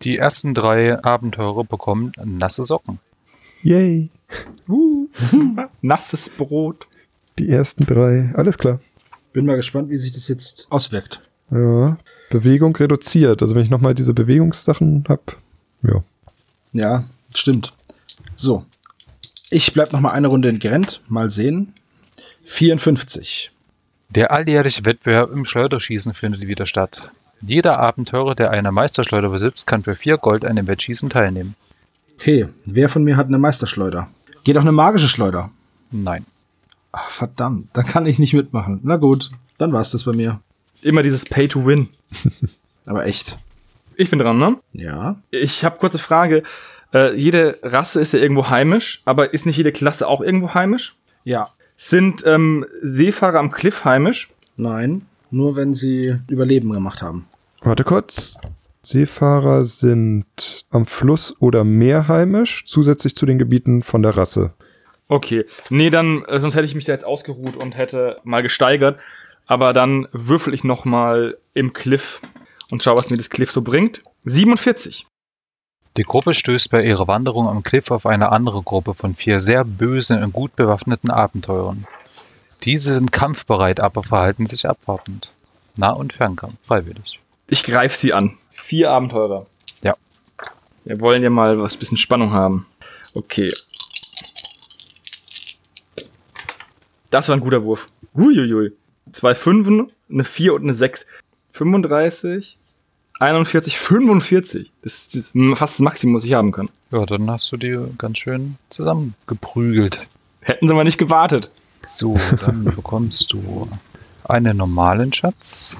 Die 0.00 0.16
ersten 0.16 0.54
drei 0.54 1.02
Abenteurer 1.04 1.64
bekommen 1.64 2.12
nasse 2.24 2.64
Socken. 2.64 2.98
Yay. 3.62 4.08
Uh. 4.68 5.06
Nasses 5.82 6.30
Brot. 6.30 6.86
Die 7.38 7.50
ersten 7.50 7.84
drei. 7.84 8.32
Alles 8.36 8.56
klar. 8.56 8.80
Bin 9.34 9.44
mal 9.44 9.56
gespannt, 9.56 9.90
wie 9.90 9.98
sich 9.98 10.12
das 10.12 10.28
jetzt 10.28 10.68
auswirkt. 10.70 11.20
Ja. 11.50 11.98
Bewegung 12.30 12.74
reduziert. 12.74 13.42
Also 13.42 13.54
wenn 13.54 13.64
ich 13.64 13.70
nochmal 13.70 13.94
diese 13.94 14.14
Bewegungssachen 14.14 15.04
hab. 15.10 15.36
Ja. 15.82 16.02
Ja, 16.72 17.04
stimmt. 17.34 17.74
So. 18.34 18.64
Ich 19.50 19.72
bleib 19.72 19.92
noch 19.92 20.00
mal 20.00 20.12
eine 20.12 20.28
Runde 20.28 20.48
in 20.48 20.58
Grent. 20.58 21.02
Mal 21.08 21.30
sehen. 21.30 21.74
54. 22.44 23.52
Der 24.10 24.30
alljährliche 24.30 24.84
Wettbewerb 24.84 25.30
im 25.30 25.44
Schleuderschießen 25.44 26.14
findet 26.14 26.46
wieder 26.46 26.66
statt. 26.66 27.10
Jeder 27.40 27.78
Abenteurer, 27.78 28.34
der 28.34 28.50
eine 28.50 28.70
Meisterschleuder 28.70 29.30
besitzt, 29.30 29.66
kann 29.66 29.82
für 29.82 29.94
vier 29.94 30.18
Gold 30.18 30.44
an 30.44 30.56
dem 30.56 30.66
Wettschießen 30.66 31.10
teilnehmen. 31.10 31.54
Okay, 32.14 32.48
wer 32.66 32.88
von 32.88 33.02
mir 33.02 33.16
hat 33.16 33.26
eine 33.26 33.38
Meisterschleuder? 33.38 34.08
Geht 34.44 34.56
auch 34.56 34.62
eine 34.62 34.72
magische 34.72 35.08
Schleuder. 35.08 35.50
Nein. 35.90 36.26
Ach, 36.92 37.08
verdammt, 37.08 37.68
dann 37.72 37.86
kann 37.86 38.06
ich 38.06 38.18
nicht 38.18 38.34
mitmachen. 38.34 38.80
Na 38.82 38.96
gut, 38.96 39.30
dann 39.58 39.72
war's 39.72 39.90
das 39.90 40.04
bei 40.04 40.12
mir. 40.12 40.40
Immer 40.82 41.02
dieses 41.02 41.24
Pay 41.24 41.48
to 41.48 41.64
Win. 41.64 41.88
Aber 42.86 43.06
echt. 43.06 43.38
Ich 43.96 44.10
bin 44.10 44.18
dran, 44.18 44.38
ne? 44.38 44.58
Ja. 44.72 45.16
Ich 45.30 45.64
habe 45.64 45.78
kurze 45.78 45.98
Frage. 45.98 46.42
Äh, 46.92 47.16
jede 47.16 47.58
Rasse 47.62 48.00
ist 48.00 48.12
ja 48.12 48.18
irgendwo 48.18 48.50
heimisch, 48.50 49.02
aber 49.04 49.32
ist 49.32 49.46
nicht 49.46 49.56
jede 49.56 49.72
Klasse 49.72 50.06
auch 50.08 50.20
irgendwo 50.20 50.54
heimisch? 50.54 50.96
Ja. 51.24 51.48
Sind 51.84 52.24
ähm, 52.24 52.64
Seefahrer 52.80 53.40
am 53.40 53.50
Cliff 53.50 53.84
heimisch? 53.84 54.30
Nein. 54.56 55.02
Nur 55.32 55.56
wenn 55.56 55.74
sie 55.74 56.16
Überleben 56.28 56.70
gemacht 56.70 57.02
haben. 57.02 57.26
Warte 57.60 57.82
kurz. 57.82 58.36
Seefahrer 58.82 59.64
sind 59.64 60.64
am 60.70 60.86
Fluss 60.86 61.34
oder 61.40 61.64
Meer 61.64 62.06
heimisch, 62.06 62.62
zusätzlich 62.66 63.16
zu 63.16 63.26
den 63.26 63.36
Gebieten 63.40 63.82
von 63.82 64.00
der 64.02 64.16
Rasse. 64.16 64.52
Okay. 65.08 65.44
Nee, 65.70 65.90
dann, 65.90 66.24
äh, 66.26 66.38
sonst 66.38 66.54
hätte 66.54 66.66
ich 66.66 66.76
mich 66.76 66.84
da 66.84 66.92
jetzt 66.92 67.04
ausgeruht 67.04 67.56
und 67.56 67.76
hätte 67.76 68.20
mal 68.22 68.44
gesteigert. 68.44 69.00
Aber 69.46 69.72
dann 69.72 70.06
würfel 70.12 70.54
ich 70.54 70.62
noch 70.62 70.84
mal 70.84 71.36
im 71.52 71.72
Cliff 71.72 72.20
und 72.70 72.80
schau, 72.84 72.96
was 72.96 73.10
mir 73.10 73.16
das 73.16 73.28
Cliff 73.28 73.50
so 73.50 73.60
bringt. 73.60 74.04
47. 74.24 75.04
Die 75.98 76.04
Gruppe 76.04 76.32
stößt 76.32 76.70
bei 76.70 76.82
ihrer 76.84 77.06
Wanderung 77.06 77.48
am 77.48 77.62
Cliff 77.62 77.90
auf 77.90 78.06
eine 78.06 78.32
andere 78.32 78.62
Gruppe 78.62 78.94
von 78.94 79.14
vier 79.14 79.40
sehr 79.40 79.62
bösen 79.62 80.22
und 80.22 80.32
gut 80.32 80.56
bewaffneten 80.56 81.10
Abenteurern. 81.10 81.86
Diese 82.62 82.94
sind 82.94 83.12
kampfbereit, 83.12 83.80
aber 83.80 84.02
verhalten 84.02 84.46
sich 84.46 84.66
abwartend. 84.66 85.30
Nah- 85.76 85.90
und 85.90 86.14
Fernkampf, 86.14 86.54
freiwillig. 86.64 87.20
Ich 87.48 87.62
greife 87.64 87.96
sie 87.96 88.14
an. 88.14 88.38
Vier 88.52 88.90
Abenteurer. 88.90 89.46
Ja. 89.82 89.96
Wir 90.84 90.98
wollen 91.00 91.22
ja 91.22 91.28
mal 91.28 91.58
was 91.60 91.76
bisschen 91.76 91.98
Spannung 91.98 92.32
haben. 92.32 92.66
Okay. 93.14 93.50
Das 97.10 97.28
war 97.28 97.36
ein 97.36 97.40
guter 97.40 97.64
Wurf. 97.64 97.90
Huiuiui. 98.14 98.72
Zwei 99.12 99.34
Fünfen, 99.34 99.92
eine 100.10 100.24
Vier 100.24 100.54
und 100.54 100.62
eine 100.62 100.72
Sechs. 100.72 101.04
35, 101.52 102.56
41, 103.18 103.78
45. 103.78 104.72
Das 104.82 104.94
ist 104.94 105.14
das 105.14 105.58
fast 105.58 105.74
das 105.74 105.80
Maximum, 105.80 106.16
was 106.16 106.24
ich 106.24 106.32
haben 106.32 106.52
kann. 106.52 106.68
Ja, 106.90 107.06
dann 107.06 107.30
hast 107.30 107.50
du 107.52 107.56
die 107.56 107.78
ganz 107.98 108.18
schön 108.18 108.56
zusammengeprügelt. 108.70 110.06
Hätten 110.40 110.68
sie 110.68 110.74
mal 110.74 110.84
nicht 110.84 110.98
gewartet. 110.98 111.50
So, 111.86 112.18
dann 112.44 112.64
bekommst 112.76 113.32
du 113.32 113.68
einen 114.24 114.56
normalen 114.56 115.12
Schatz. 115.12 115.76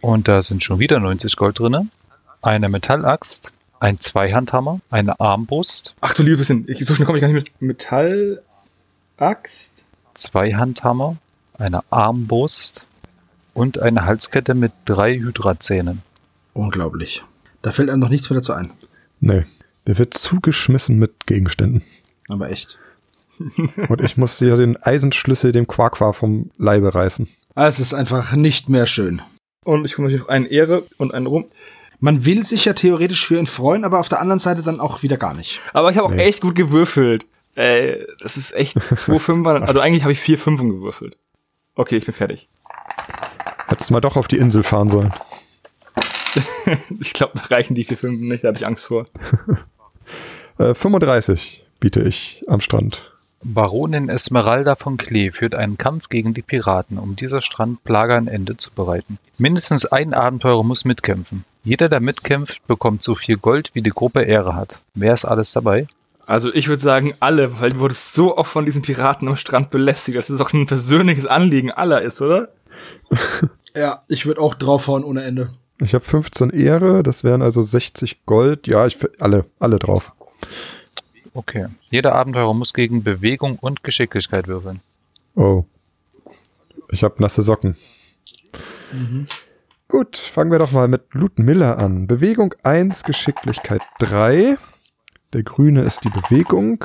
Und 0.00 0.28
da 0.28 0.42
sind 0.42 0.64
schon 0.64 0.80
wieder 0.80 0.98
90 0.98 1.36
Gold 1.36 1.58
drinne. 1.58 1.88
Eine 2.42 2.68
Metallaxt, 2.68 3.52
ein 3.78 4.00
Zweihandhammer, 4.00 4.80
eine 4.90 5.20
Armbrust, 5.20 5.94
Ach 6.00 6.14
du 6.14 6.22
liebe 6.22 6.38
bisschen. 6.38 6.64
Ich, 6.68 6.84
so 6.84 6.94
schnell 6.94 7.06
komme 7.06 7.18
ich 7.18 7.22
gar 7.22 7.28
nicht 7.28 7.52
mit 7.60 7.62
Metallaxt. 7.62 9.84
Zweihandhammer, 10.14 11.16
eine 11.58 11.80
Armbrust 11.90 12.84
und 13.54 13.80
eine 13.80 14.04
Halskette 14.04 14.54
mit 14.54 14.72
drei 14.84 15.14
Hydrazähnen. 15.14 16.02
Unglaublich. 16.54 17.24
Da 17.62 17.72
fällt 17.72 17.90
einem 17.90 18.00
noch 18.00 18.08
nichts 18.08 18.28
mehr 18.30 18.38
dazu 18.38 18.52
ein. 18.52 18.70
Nee. 19.20 19.44
Der 19.86 19.98
wird 19.98 20.14
zugeschmissen 20.14 20.98
mit 20.98 21.26
Gegenständen. 21.26 21.82
Aber 22.28 22.50
echt. 22.50 22.78
Und 23.88 24.00
ich 24.00 24.16
muss 24.16 24.38
ja 24.40 24.56
den 24.56 24.76
Eisenschlüssel 24.82 25.52
dem 25.52 25.66
Quarqua 25.66 26.12
vom 26.12 26.50
Leibe 26.58 26.94
reißen. 26.94 27.28
Ah, 27.54 27.66
Es 27.66 27.80
ist 27.80 27.94
einfach 27.94 28.32
nicht 28.34 28.68
mehr 28.68 28.86
schön. 28.86 29.22
Und 29.64 29.84
ich 29.84 29.94
komme 29.94 30.06
natürlich 30.08 30.22
noch 30.22 30.28
einen 30.34 30.46
Ehre 30.46 30.84
und 30.98 31.14
einen 31.14 31.26
Rum. 31.26 31.46
Man 32.00 32.24
will 32.24 32.44
sich 32.44 32.64
ja 32.64 32.72
theoretisch 32.72 33.26
für 33.26 33.38
ihn 33.38 33.46
freuen, 33.46 33.84
aber 33.84 34.00
auf 34.00 34.08
der 34.08 34.20
anderen 34.20 34.40
Seite 34.40 34.62
dann 34.62 34.80
auch 34.80 35.02
wieder 35.02 35.16
gar 35.16 35.34
nicht. 35.34 35.60
Aber 35.72 35.90
ich 35.90 35.96
habe 35.96 36.06
auch 36.08 36.12
Nee. 36.12 36.22
echt 36.22 36.40
gut 36.40 36.54
gewürfelt. 36.56 37.26
Äh, 37.54 37.98
das 38.20 38.36
ist 38.36 38.54
echt 38.54 38.76
zwei 38.96 39.18
Fünfer. 39.20 39.62
Also 39.62 39.80
eigentlich 39.80 40.02
habe 40.02 40.12
ich 40.12 40.20
vier 40.20 40.38
Fünfen 40.38 40.70
gewürfelt. 40.70 41.16
Okay, 41.74 41.96
ich 41.96 42.04
bin 42.04 42.14
fertig. 42.14 42.48
Hättest 43.68 43.90
mal 43.90 44.00
doch 44.00 44.16
auf 44.16 44.28
die 44.28 44.38
Insel 44.38 44.62
fahren 44.62 44.90
sollen. 44.90 45.12
Ich 47.00 47.12
glaube, 47.12 47.32
da 47.34 47.54
reichen 47.54 47.74
die 47.74 47.84
vier 47.84 47.96
Fünfen 47.96 48.28
nicht, 48.28 48.44
da 48.44 48.48
habe 48.48 48.58
ich 48.58 48.66
Angst 48.66 48.86
vor. 48.86 49.06
Äh, 50.58 50.74
35 50.74 51.64
biete 51.80 52.02
ich 52.02 52.44
am 52.46 52.60
Strand. 52.60 53.10
Baronin 53.42 54.08
Esmeralda 54.08 54.76
von 54.76 54.98
Klee 54.98 55.30
führt 55.30 55.54
einen 55.54 55.78
Kampf 55.78 56.10
gegen 56.10 56.34
die 56.34 56.42
Piraten, 56.42 56.98
um 56.98 57.16
dieser 57.16 57.40
Strandplage 57.40 58.14
ein 58.14 58.28
Ende 58.28 58.56
zu 58.56 58.70
bereiten. 58.70 59.18
Mindestens 59.38 59.86
ein 59.86 60.12
Abenteurer 60.14 60.62
muss 60.62 60.84
mitkämpfen. 60.84 61.44
Jeder, 61.64 61.88
der 61.88 62.00
mitkämpft, 62.00 62.66
bekommt 62.66 63.02
so 63.02 63.14
viel 63.14 63.36
Gold, 63.36 63.70
wie 63.72 63.82
die 63.82 63.90
Gruppe 63.90 64.22
Ehre 64.22 64.54
hat. 64.54 64.78
Wer 64.94 65.14
ist 65.14 65.24
alles 65.24 65.52
dabei? 65.52 65.86
Also 66.26 66.52
ich 66.54 66.68
würde 66.68 66.82
sagen, 66.82 67.14
alle, 67.18 67.60
weil 67.60 67.70
du 67.70 67.78
wurdest 67.80 68.14
so 68.14 68.36
oft 68.36 68.52
von 68.52 68.64
diesen 68.64 68.82
Piraten 68.82 69.26
am 69.26 69.36
Strand 69.36 69.70
belästigt, 69.70 70.16
dass 70.16 70.30
es 70.30 70.40
auch 70.40 70.52
ein 70.52 70.66
persönliches 70.66 71.26
Anliegen 71.26 71.72
aller 71.72 72.02
ist, 72.02 72.20
oder? 72.20 72.48
Ja, 73.74 74.02
ich 74.08 74.26
würde 74.26 74.40
auch 74.40 74.54
draufhauen 74.54 75.02
ohne 75.02 75.24
Ende. 75.24 75.50
Ich 75.82 75.94
habe 75.94 76.04
15 76.04 76.50
Ehre, 76.50 77.02
das 77.02 77.24
wären 77.24 77.42
also 77.42 77.62
60 77.62 78.24
Gold. 78.24 78.68
Ja, 78.68 78.86
ich 78.86 78.98
alle, 79.20 79.46
alle 79.58 79.78
drauf. 79.78 80.12
Okay. 81.34 81.66
Jeder 81.90 82.14
Abenteurer 82.14 82.54
muss 82.54 82.72
gegen 82.72 83.02
Bewegung 83.02 83.58
und 83.58 83.82
Geschicklichkeit 83.82 84.46
würfeln. 84.46 84.80
Oh. 85.34 85.64
Ich 86.90 87.02
habe 87.02 87.20
nasse 87.20 87.42
Socken. 87.42 87.76
Gut, 89.88 90.16
fangen 90.18 90.52
wir 90.52 90.58
doch 90.58 90.72
mal 90.72 90.86
mit 90.88 91.02
Lud 91.12 91.38
Miller 91.38 91.78
an. 91.78 92.06
Bewegung 92.06 92.54
1, 92.62 93.02
Geschicklichkeit 93.02 93.82
3. 93.98 94.56
Der 95.32 95.42
grüne 95.42 95.82
ist 95.82 96.04
die 96.04 96.10
Bewegung. 96.10 96.84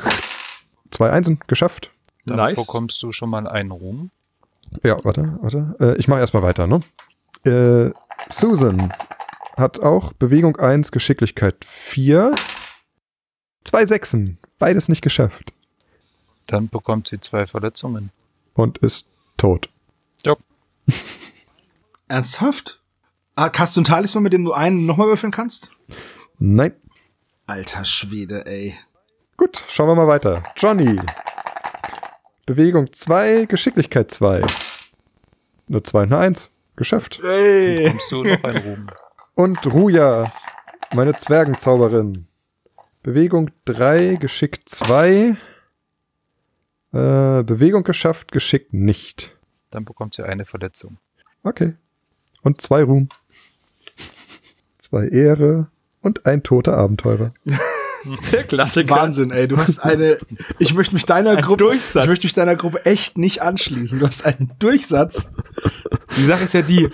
Zwei 0.90 1.10
Einsen, 1.10 1.38
geschafft. 1.46 1.92
Dann 2.24 2.36
Nice. 2.36 2.56
bekommst 2.56 3.02
du 3.02 3.12
schon 3.12 3.30
mal 3.30 3.46
einen 3.46 3.70
Ruhm. 3.70 4.10
Ja, 4.82 4.96
warte, 5.04 5.38
warte. 5.40 5.76
Äh, 5.78 5.96
ich 5.98 6.08
mache 6.08 6.20
erstmal 6.20 6.42
weiter, 6.42 6.66
ne? 6.66 6.80
Äh, 7.44 7.90
Susan 8.30 8.92
hat 9.56 9.80
auch 9.80 10.12
Bewegung 10.12 10.56
1, 10.56 10.92
Geschicklichkeit 10.92 11.64
4. 11.64 12.34
Zwei 13.64 13.86
Sechsen, 13.86 14.38
beides 14.58 14.88
nicht 14.88 15.02
geschafft. 15.02 15.52
Dann 16.46 16.68
bekommt 16.68 17.08
sie 17.08 17.20
zwei 17.20 17.46
Verletzungen. 17.46 18.10
Und 18.54 18.78
ist 18.78 19.08
tot. 19.36 19.68
Ja. 20.24 20.36
Ernsthaft? 22.08 22.80
Ah, 23.36 23.50
hast 23.56 23.76
du 23.76 23.82
ein 23.82 23.84
Talisman, 23.84 24.24
mit 24.24 24.32
dem 24.32 24.44
du 24.44 24.52
einen 24.52 24.86
nochmal 24.86 25.08
würfeln 25.08 25.30
kannst? 25.30 25.70
Nein. 26.38 26.72
Alter 27.46 27.84
Schwede, 27.84 28.46
ey. 28.46 28.74
Gut, 29.36 29.62
schauen 29.68 29.88
wir 29.88 29.94
mal 29.94 30.08
weiter. 30.08 30.42
Johnny. 30.56 31.00
Bewegung 32.46 32.92
2, 32.92 33.44
Geschicklichkeit 33.44 34.10
2. 34.10 34.42
Eine 35.68 35.82
2 35.82 36.02
und 36.02 36.12
eine 36.12 36.18
1. 36.18 36.50
Geschäft. 36.78 37.20
Hey. 37.22 37.84
Bekommst 37.84 38.12
du 38.12 38.24
noch 38.24 38.44
einen 38.44 38.62
Ruhm. 38.62 38.86
Und 39.34 39.66
Ruja, 39.66 40.24
meine 40.94 41.12
Zwergenzauberin. 41.12 42.26
Bewegung 43.02 43.50
3, 43.66 44.14
Geschick 44.14 44.68
2. 44.68 45.36
Äh, 46.92 47.42
Bewegung 47.42 47.82
geschafft, 47.82 48.32
Geschick 48.32 48.72
nicht. 48.72 49.36
Dann 49.70 49.84
bekommt 49.84 50.14
sie 50.14 50.24
eine 50.24 50.44
Verletzung. 50.44 50.98
Okay. 51.42 51.74
Und 52.42 52.60
zwei 52.60 52.82
Ruhm. 52.84 53.08
Zwei 54.78 55.08
Ehre 55.08 55.66
und 56.00 56.26
ein 56.26 56.42
toter 56.42 56.76
Abenteurer. 56.76 57.34
Der 58.32 58.44
Klassiker. 58.44 58.94
Wahnsinn, 58.94 59.30
ey. 59.30 59.48
Du 59.48 59.56
hast 59.56 59.80
eine. 59.80 60.18
Ich 60.58 60.74
möchte 60.74 60.94
mich 60.94 61.04
deiner 61.04 61.30
Ein 61.30 61.42
Gruppe. 61.42 61.64
Durchsatz. 61.64 62.04
Ich 62.04 62.08
möchte 62.08 62.26
mich 62.26 62.34
deiner 62.34 62.56
Gruppe 62.56 62.84
echt 62.86 63.18
nicht 63.18 63.42
anschließen. 63.42 63.98
Du 63.98 64.06
hast 64.06 64.24
einen 64.24 64.52
Durchsatz. 64.58 65.32
Die 66.16 66.24
Sache 66.24 66.44
ist 66.44 66.54
ja 66.54 66.62
die. 66.62 66.88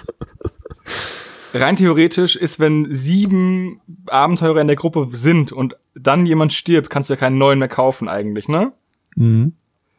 Rein 1.52 1.76
theoretisch 1.76 2.34
ist, 2.34 2.58
wenn 2.58 2.92
sieben 2.92 3.80
Abenteurer 4.06 4.60
in 4.60 4.66
der 4.66 4.76
Gruppe 4.76 5.06
sind 5.12 5.52
und 5.52 5.76
dann 5.94 6.26
jemand 6.26 6.52
stirbt, 6.52 6.90
kannst 6.90 7.08
du 7.08 7.14
ja 7.14 7.20
keinen 7.20 7.38
neuen 7.38 7.60
mehr 7.60 7.68
kaufen 7.68 8.08
eigentlich, 8.08 8.48
ne? 8.48 8.72
Mhm. 9.14 9.52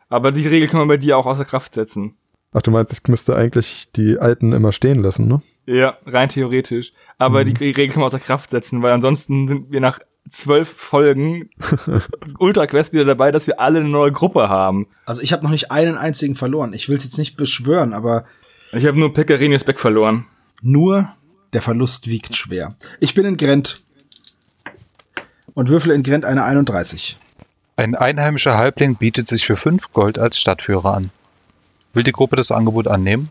Aber 0.10 0.32
die 0.32 0.46
Regel 0.48 0.68
kann 0.68 0.80
man 0.80 0.90
bei 0.90 0.98
dir 0.98 1.18
auch 1.18 1.26
außer 1.26 1.46
Kraft 1.46 1.74
setzen. 1.74 2.16
Ach, 2.52 2.62
du 2.62 2.72
meinst, 2.72 2.92
ich 2.92 3.02
müsste 3.08 3.36
eigentlich 3.36 3.90
die 3.96 4.18
Alten 4.20 4.52
immer 4.52 4.74
stehen 4.74 5.02
lassen, 5.02 5.28
ne? 5.28 5.42
Ja, 5.66 5.98
rein 6.06 6.30
theoretisch. 6.30 6.92
Aber 7.18 7.44
die 7.44 7.54
Regel 7.54 7.88
kann 7.88 8.02
man 8.02 8.08
außer 8.08 8.20
Kraft 8.20 8.50
setzen, 8.50 8.82
weil 8.82 8.92
ansonsten 8.92 9.48
sind 9.48 9.72
wir 9.72 9.80
nach 9.80 10.00
zwölf 10.30 10.70
Folgen 10.70 11.50
Ultra 12.40 12.68
Quest 12.68 12.94
wieder 12.94 13.06
dabei, 13.06 13.32
dass 13.32 13.48
wir 13.48 13.60
alle 13.60 13.80
eine 13.80 13.90
neue 13.90 14.12
Gruppe 14.12 14.50
haben. 14.50 14.88
Also 15.06 15.22
ich 15.22 15.32
habe 15.34 15.44
noch 15.44 15.52
nicht 15.52 15.72
einen 15.72 15.98
einzigen 15.98 16.36
verloren. 16.36 16.74
Ich 16.74 16.90
will 16.90 16.98
es 16.98 17.04
jetzt 17.04 17.18
nicht 17.18 17.38
beschwören, 17.38 17.94
aber 17.94 18.26
Ich 18.72 18.86
habe 18.86 19.00
nur 19.00 19.14
Pekarinius 19.14 19.64
Beck 19.64 19.80
verloren. 19.80 20.26
nur 20.62 21.10
der 21.54 21.62
Verlust 21.62 22.08
wiegt 22.10 22.36
schwer. 22.36 22.74
Ich 23.00 23.14
bin 23.14 23.26
in 23.26 23.38
Grent 23.38 23.76
und 25.54 25.70
würfel 25.70 25.92
in 25.92 26.04
Grent 26.04 26.26
eine 26.26 26.44
31. 26.44 27.18
Ein 27.78 27.96
einheimischer 27.96 28.58
Halbling 28.58 28.96
bietet 28.96 29.28
sich 29.28 29.46
für 29.46 29.56
5 29.56 29.94
Gold 29.94 30.20
als 30.20 30.38
Stadtführer 30.38 30.94
an. 30.96 31.12
Will 31.94 32.04
die 32.04 32.12
Gruppe 32.12 32.36
das 32.36 32.52
Angebot 32.52 32.88
annehmen? 32.88 33.30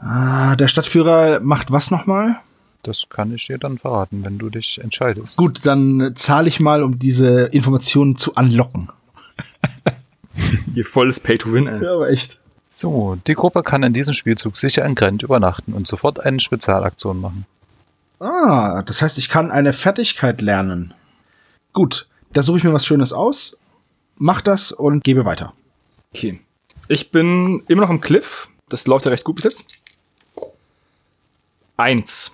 Ah, 0.00 0.56
der 0.56 0.68
Stadtführer 0.68 1.40
macht 1.40 1.70
was 1.70 1.90
nochmal? 1.92 2.40
Das 2.84 3.08
kann 3.08 3.34
ich 3.34 3.46
dir 3.46 3.58
dann 3.58 3.78
verraten, 3.78 4.24
wenn 4.24 4.38
du 4.38 4.50
dich 4.50 4.78
entscheidest. 4.80 5.38
Gut, 5.38 5.64
dann 5.64 6.12
zahle 6.14 6.48
ich 6.48 6.60
mal, 6.60 6.82
um 6.82 6.98
diese 6.98 7.46
Informationen 7.46 8.16
zu 8.16 8.34
anlocken. 8.34 8.90
Hier 10.74 10.84
volles 10.84 11.18
Pay 11.18 11.38
to 11.38 11.52
Win, 11.52 11.66
ey. 11.66 11.82
Ja, 11.82 11.94
aber 11.94 12.10
echt. 12.10 12.40
So, 12.68 13.16
die 13.26 13.34
Gruppe 13.34 13.62
kann 13.62 13.82
in 13.82 13.94
diesem 13.94 14.14
Spielzug 14.14 14.56
sicher 14.56 14.84
in 14.84 14.94
Grent 14.94 15.22
übernachten 15.22 15.72
und 15.72 15.86
sofort 15.86 16.24
eine 16.24 16.40
Spezialaktion 16.40 17.20
machen. 17.20 17.46
Ah, 18.20 18.82
das 18.82 19.00
heißt, 19.00 19.16
ich 19.16 19.28
kann 19.28 19.50
eine 19.50 19.72
Fertigkeit 19.72 20.42
lernen. 20.42 20.92
Gut, 21.72 22.06
da 22.32 22.42
suche 22.42 22.58
ich 22.58 22.64
mir 22.64 22.72
was 22.72 22.84
Schönes 22.84 23.12
aus, 23.12 23.56
mach 24.16 24.42
das 24.42 24.72
und 24.72 25.04
gebe 25.04 25.24
weiter. 25.24 25.54
Okay. 26.12 26.40
Ich 26.88 27.10
bin 27.10 27.62
immer 27.66 27.82
noch 27.82 27.90
am 27.90 28.00
Cliff. 28.00 28.48
Das 28.68 28.86
läuft 28.86 29.06
ja 29.06 29.10
recht 29.10 29.24
gut 29.24 29.36
bis 29.36 29.44
jetzt. 29.44 29.82
Eins. 31.76 32.30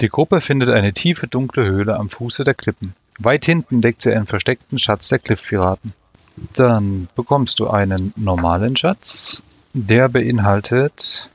Die 0.00 0.08
Gruppe 0.08 0.40
findet 0.40 0.68
eine 0.68 0.92
tiefe, 0.92 1.26
dunkle 1.26 1.64
Höhle 1.64 1.96
am 1.96 2.08
Fuße 2.08 2.44
der 2.44 2.54
Klippen. 2.54 2.94
Weit 3.18 3.44
hinten 3.44 3.82
deckt 3.82 4.02
sie 4.02 4.12
einen 4.12 4.26
versteckten 4.26 4.78
Schatz 4.78 5.08
der 5.08 5.18
Cliff-Piraten. 5.18 5.92
Dann 6.54 7.08
bekommst 7.16 7.58
du 7.58 7.68
einen 7.68 8.12
normalen 8.16 8.76
Schatz. 8.76 9.42
Der 9.72 10.08
beinhaltet 10.08 11.28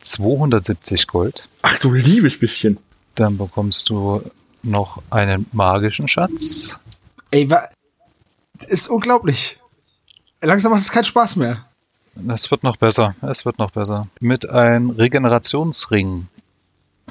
270 0.00 1.06
Gold. 1.06 1.46
Ach 1.60 1.78
du 1.78 1.92
liebes 1.92 2.38
bisschen. 2.38 2.78
Dann 3.16 3.36
bekommst 3.36 3.90
du 3.90 4.22
noch 4.62 5.02
einen 5.10 5.46
magischen 5.52 6.08
Schatz. 6.08 6.76
Ey, 7.30 7.50
wa 7.50 7.60
ist 8.66 8.88
unglaublich. 8.88 9.58
Langsam 10.40 10.72
macht 10.72 10.82
es 10.82 10.90
keinen 10.90 11.04
Spaß 11.04 11.36
mehr. 11.36 11.66
Es 12.28 12.50
wird 12.50 12.62
noch 12.62 12.76
besser. 12.76 13.14
Es 13.20 13.44
wird 13.44 13.58
noch 13.58 13.70
besser. 13.70 14.08
Mit 14.20 14.48
einem 14.48 14.90
Regenerationsring. 14.90 16.28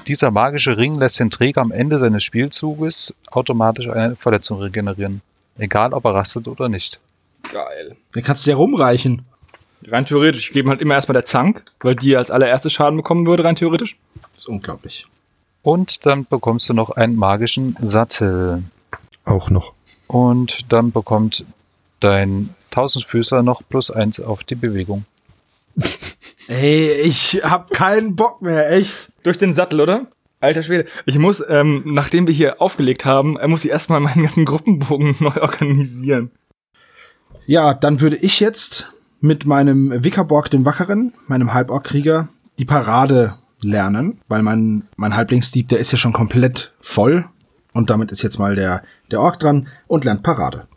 Dieser 0.07 0.31
magische 0.31 0.77
Ring 0.77 0.95
lässt 0.95 1.19
den 1.19 1.29
Träger 1.29 1.61
am 1.61 1.71
Ende 1.71 1.99
seines 1.99 2.23
Spielzuges 2.23 3.13
automatisch 3.31 3.87
eine 3.89 4.15
Verletzung 4.15 4.59
regenerieren. 4.59 5.21
Egal, 5.57 5.93
ob 5.93 6.05
er 6.05 6.15
rastet 6.15 6.47
oder 6.47 6.69
nicht. 6.69 6.99
Geil. 7.51 7.95
Den 8.15 8.23
kannst 8.23 8.45
du 8.45 8.51
ja 8.51 8.55
rumreichen. 8.55 9.25
Rein 9.87 10.05
theoretisch. 10.05 10.47
Ich 10.47 10.53
gebe 10.53 10.69
halt 10.69 10.81
immer 10.81 10.95
erstmal 10.95 11.13
der 11.13 11.25
Zank, 11.25 11.63
weil 11.81 11.95
die 11.95 12.15
als 12.15 12.31
allererstes 12.31 12.73
Schaden 12.73 12.97
bekommen 12.97 13.27
würde, 13.27 13.43
rein 13.43 13.55
theoretisch. 13.55 13.97
Das 14.33 14.43
ist 14.43 14.47
unglaublich. 14.47 15.07
Und 15.61 16.05
dann 16.05 16.25
bekommst 16.25 16.69
du 16.69 16.73
noch 16.73 16.89
einen 16.89 17.15
magischen 17.15 17.75
Sattel. 17.81 18.63
Auch 19.25 19.49
noch. 19.49 19.73
Und 20.07 20.71
dann 20.71 20.91
bekommt 20.91 21.45
dein 21.99 22.55
Tausendfüßer 22.71 23.43
noch 23.43 23.61
plus 23.67 23.91
eins 23.91 24.19
auf 24.19 24.43
die 24.43 24.55
Bewegung. 24.55 25.05
Ey, 26.47 27.01
ich 27.01 27.41
hab 27.43 27.69
keinen 27.71 28.15
Bock 28.15 28.41
mehr, 28.41 28.71
echt. 28.71 29.11
Durch 29.23 29.37
den 29.37 29.53
Sattel, 29.53 29.81
oder? 29.81 30.07
Alter 30.39 30.63
Schwede. 30.63 30.85
Ich 31.05 31.19
muss, 31.19 31.43
ähm, 31.47 31.83
nachdem 31.85 32.25
wir 32.25 32.33
hier 32.33 32.61
aufgelegt 32.61 33.05
haben, 33.05 33.37
äh, 33.37 33.47
muss 33.47 33.65
ich 33.65 33.71
erstmal 33.71 33.99
meinen 33.99 34.23
ganzen 34.23 34.45
Gruppenbogen 34.45 35.15
neu 35.19 35.41
organisieren. 35.41 36.31
Ja, 37.45 37.73
dann 37.73 38.01
würde 38.01 38.15
ich 38.15 38.39
jetzt 38.39 38.91
mit 39.21 39.45
meinem 39.45 40.03
Wickerborg, 40.03 40.49
dem 40.49 40.65
Wackeren, 40.65 41.13
meinem 41.27 41.53
Halborg-Krieger, 41.53 42.29
die 42.57 42.65
Parade 42.65 43.35
lernen, 43.61 44.21
weil 44.27 44.41
mein, 44.41 44.87
mein 44.95 45.15
Halblingsdieb, 45.15 45.67
der 45.67 45.79
ist 45.79 45.91
ja 45.91 45.97
schon 45.97 46.13
komplett 46.13 46.73
voll. 46.79 47.25
Und 47.73 47.89
damit 47.89 48.11
ist 48.11 48.21
jetzt 48.21 48.39
mal 48.39 48.55
der, 48.55 48.83
der 49.11 49.21
Ork 49.21 49.39
dran 49.39 49.67
und 49.87 50.05
lernt 50.05 50.23
Parade. 50.23 50.67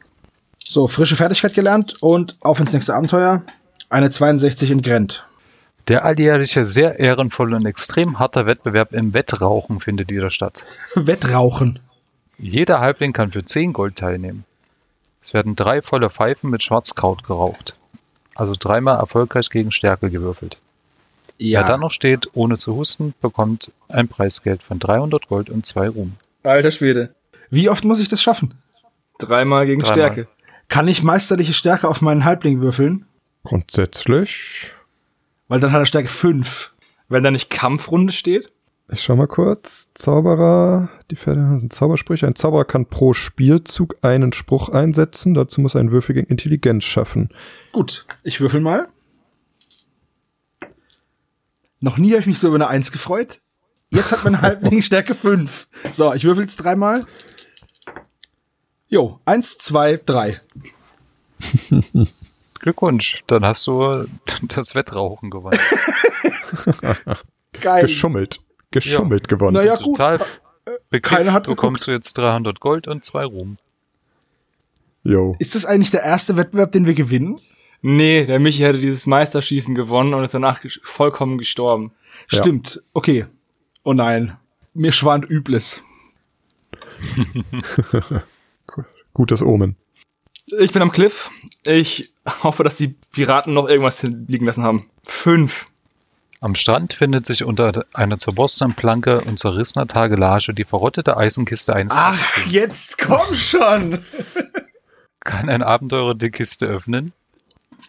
So, 0.62 0.88
frische 0.88 1.16
Fertigkeit 1.16 1.54
gelernt 1.54 2.02
und 2.02 2.36
auf 2.42 2.58
ins 2.58 2.72
nächste 2.72 2.94
Abenteuer. 2.94 3.42
Eine 3.92 4.08
62 4.08 4.70
in 4.70 4.80
Grent. 4.80 5.22
Der 5.86 6.06
alljährliche, 6.06 6.64
sehr 6.64 6.98
ehrenvolle 6.98 7.56
und 7.56 7.66
extrem 7.66 8.18
harter 8.18 8.46
Wettbewerb 8.46 8.94
im 8.94 9.12
Wettrauchen 9.12 9.80
findet 9.80 10.08
wieder 10.08 10.30
statt. 10.30 10.64
Wettrauchen. 10.94 11.78
Jeder 12.38 12.80
Halbling 12.80 13.12
kann 13.12 13.32
für 13.32 13.44
10 13.44 13.74
Gold 13.74 13.96
teilnehmen. 13.96 14.44
Es 15.20 15.34
werden 15.34 15.56
drei 15.56 15.82
volle 15.82 16.08
Pfeifen 16.08 16.48
mit 16.48 16.62
Schwarzkraut 16.62 17.24
geraucht. 17.24 17.76
Also 18.34 18.54
dreimal 18.58 18.96
erfolgreich 18.96 19.50
gegen 19.50 19.72
Stärke 19.72 20.08
gewürfelt. 20.08 20.58
Wer 21.38 21.62
dann 21.62 21.80
noch 21.80 21.90
steht, 21.90 22.30
ohne 22.32 22.56
zu 22.56 22.74
husten, 22.74 23.12
bekommt 23.20 23.72
ein 23.90 24.08
Preisgeld 24.08 24.62
von 24.62 24.78
300 24.78 25.28
Gold 25.28 25.50
und 25.50 25.66
zwei 25.66 25.90
Ruhm. 25.90 26.14
Alter 26.44 26.70
Schwede. 26.70 27.14
Wie 27.50 27.68
oft 27.68 27.84
muss 27.84 28.00
ich 28.00 28.08
das 28.08 28.22
schaffen? 28.22 28.54
Dreimal 29.18 29.66
gegen 29.66 29.82
Dreimal. 29.82 30.12
Stärke. 30.12 30.28
Kann 30.68 30.88
ich 30.88 31.02
meisterliche 31.02 31.52
Stärke 31.52 31.90
auf 31.90 32.00
meinen 32.00 32.24
Halbling 32.24 32.62
würfeln? 32.62 33.04
Grundsätzlich. 33.44 34.72
Weil 35.48 35.60
dann 35.60 35.72
hat 35.72 35.80
er 35.80 35.86
Stärke 35.86 36.08
5. 36.08 36.72
Wenn 37.08 37.24
da 37.24 37.30
nicht 37.30 37.50
Kampfrunde 37.50 38.12
steht? 38.12 38.52
Ich 38.90 39.02
schau 39.02 39.16
mal 39.16 39.26
kurz. 39.26 39.90
Zauberer, 39.94 40.90
die 41.10 41.16
Pferde 41.16 41.58
sind 41.58 41.72
Zaubersprüche. 41.72 42.26
Ein 42.26 42.34
Zauberer 42.34 42.64
kann 42.64 42.86
pro 42.86 43.14
Spielzug 43.14 43.96
einen 44.02 44.32
Spruch 44.32 44.68
einsetzen. 44.68 45.34
Dazu 45.34 45.60
muss 45.60 45.74
er 45.74 45.80
einen 45.80 45.92
Würfel 45.92 46.14
gegen 46.14 46.26
Intelligenz 46.26 46.84
schaffen. 46.84 47.30
Gut, 47.72 48.06
ich 48.22 48.40
würfel 48.40 48.60
mal. 48.60 48.88
Noch 51.80 51.98
nie 51.98 52.10
habe 52.10 52.20
ich 52.20 52.26
mich 52.26 52.38
so 52.38 52.48
über 52.48 52.56
eine 52.56 52.68
1 52.68 52.92
gefreut. 52.92 53.38
Jetzt 53.90 54.12
hat 54.12 54.24
mein 54.24 54.40
Halbling 54.40 54.82
Stärke 54.82 55.14
5. 55.14 55.68
So, 55.90 56.12
ich 56.14 56.24
würfel 56.24 56.44
jetzt 56.44 56.56
dreimal. 56.56 57.04
Jo, 58.88 59.20
1, 59.24 59.58
2, 59.58 60.00
3. 60.04 60.40
Glückwunsch, 62.62 63.22
dann 63.26 63.44
hast 63.44 63.66
du 63.66 64.06
das 64.48 64.74
Wettrauchen 64.74 65.30
gewonnen. 65.30 65.58
Geil. 67.60 67.82
Geschummelt. 67.82 68.40
Geschummelt 68.70 69.28
gewonnen. 69.28 69.54
Naja, 69.54 69.76
gut. 69.76 69.96
Total 69.96 70.18
keiner 70.18 70.80
bekifft 70.90 71.30
hat 71.32 71.46
bekommst 71.46 71.86
du 71.86 71.90
jetzt 71.90 72.16
300 72.16 72.60
Gold 72.60 72.86
und 72.88 73.04
zwei 73.04 73.24
Ruhm. 73.24 73.58
Jo. 75.02 75.34
Ist 75.40 75.54
das 75.56 75.66
eigentlich 75.66 75.90
der 75.90 76.02
erste 76.02 76.36
Wettbewerb, 76.36 76.70
den 76.72 76.86
wir 76.86 76.94
gewinnen? 76.94 77.40
Nee, 77.80 78.24
der 78.26 78.38
Michi 78.38 78.62
hätte 78.62 78.78
dieses 78.78 79.06
Meisterschießen 79.06 79.74
gewonnen 79.74 80.14
und 80.14 80.22
ist 80.22 80.34
danach 80.34 80.60
ges- 80.62 80.78
vollkommen 80.84 81.36
gestorben. 81.38 81.90
Ja. 82.30 82.38
Stimmt. 82.38 82.80
Okay. 82.94 83.26
Oh 83.82 83.92
nein. 83.92 84.36
Mir 84.72 84.92
schwant 84.92 85.28
Übles. 85.28 85.82
Gutes 89.14 89.42
Omen. 89.42 89.76
Ich 90.60 90.72
bin 90.72 90.82
am 90.82 90.92
Cliff. 90.92 91.30
Ich 91.64 92.12
hoffe, 92.42 92.64
dass 92.64 92.76
die 92.76 92.88
Piraten 93.12 93.54
noch 93.54 93.68
irgendwas 93.68 94.02
liegen 94.02 94.46
lassen 94.46 94.64
haben. 94.64 94.86
Fünf. 95.04 95.68
Am 96.40 96.56
Strand 96.56 96.94
findet 96.94 97.24
sich 97.24 97.44
unter 97.44 97.84
einer 97.94 98.18
zerborstenen 98.18 98.74
Planke 98.74 99.20
und 99.20 99.38
zerrissener 99.38 99.86
Tagelage 99.86 100.52
die 100.52 100.64
verrottete 100.64 101.16
Eisenkiste 101.16 101.74
eines 101.74 101.94
Ach, 101.96 102.18
Kapitän. 102.34 102.52
jetzt 102.52 102.98
komm 102.98 103.34
schon! 103.34 104.04
Kann 105.20 105.48
ein 105.48 105.62
Abenteurer 105.62 106.16
die 106.16 106.30
Kiste 106.30 106.66
öffnen? 106.66 107.12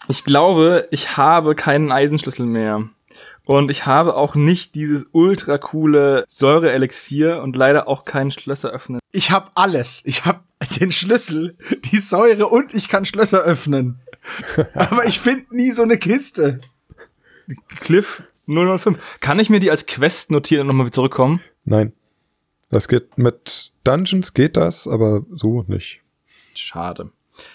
Ich 0.07 0.23
glaube, 0.23 0.87
ich 0.91 1.17
habe 1.17 1.55
keinen 1.55 1.91
Eisenschlüssel 1.91 2.45
mehr. 2.45 2.83
Und 3.45 3.69
ich 3.71 3.85
habe 3.85 4.15
auch 4.15 4.35
nicht 4.35 4.73
dieses 4.75 5.05
ultra 5.11 5.57
coole 5.57 6.23
Säure-Elixier 6.27 7.41
und 7.41 7.55
leider 7.55 7.87
auch 7.87 8.05
keinen 8.05 8.31
Schlösser 8.31 8.69
öffnen. 8.69 8.99
Ich 9.11 9.31
hab 9.31 9.51
alles. 9.55 10.01
Ich 10.05 10.25
hab 10.25 10.43
den 10.79 10.91
Schlüssel, 10.91 11.57
die 11.91 11.99
Säure 11.99 12.47
und 12.47 12.73
ich 12.73 12.87
kann 12.87 13.05
Schlösser 13.05 13.41
öffnen. 13.41 13.99
Aber 14.73 15.05
ich 15.05 15.19
finde 15.19 15.55
nie 15.55 15.71
so 15.71 15.83
eine 15.83 15.97
Kiste. 15.97 16.61
Cliff 17.81 18.23
005. 18.47 18.97
Kann 19.19 19.39
ich 19.39 19.49
mir 19.49 19.59
die 19.59 19.71
als 19.71 19.85
Quest 19.85 20.31
notieren 20.31 20.61
und 20.61 20.77
nochmal 20.77 20.91
zurückkommen? 20.91 21.41
Nein. 21.65 21.91
Das 22.69 22.87
geht 22.87 23.17
mit 23.17 23.71
Dungeons 23.83 24.33
geht 24.33 24.57
das, 24.57 24.87
aber 24.87 25.25
so 25.31 25.63
nicht. 25.67 26.01
Schade. 26.55 27.11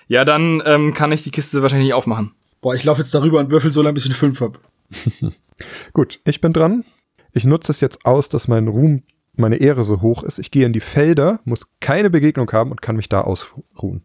Ja, 0.07 0.25
dann 0.25 0.63
ähm, 0.67 0.93
kann 0.93 1.13
ich 1.13 1.23
die 1.23 1.31
Kiste 1.31 1.63
wahrscheinlich 1.63 1.89
nicht 1.89 1.95
aufmachen. 1.95 2.35
Boah, 2.61 2.75
ich 2.75 2.85
laufe 2.85 3.01
jetzt 3.01 3.15
darüber 3.15 3.41
und 3.41 3.51
würfel 3.51 3.73
so 3.73 3.81
lange, 3.83 3.95
bis 3.95 4.05
ich 4.05 4.11
eine 4.11 4.19
5 4.19 4.41
hab. 4.41 4.61
Gut, 5.93 6.21
ich 6.25 6.41
bin 6.41 6.53
dran. 6.53 6.85
Ich 7.33 7.45
nutze 7.45 7.73
es 7.73 7.81
jetzt 7.81 8.05
aus, 8.05 8.29
dass 8.29 8.49
mein 8.49 8.69
Ruhm, 8.69 9.03
meine 9.37 9.57
Ehre 9.57 9.85
so 9.85 10.01
hoch 10.01 10.23
ist. 10.23 10.39
Ich 10.39 10.51
gehe 10.51 10.67
in 10.67 10.73
die 10.73 10.81
Felder, 10.81 11.41
muss 11.45 11.67
keine 11.81 12.11
Begegnung 12.11 12.51
haben 12.53 12.71
und 12.71 12.83
kann 12.83 12.97
mich 12.97 13.09
da 13.09 13.21
ausruhen. 13.21 14.03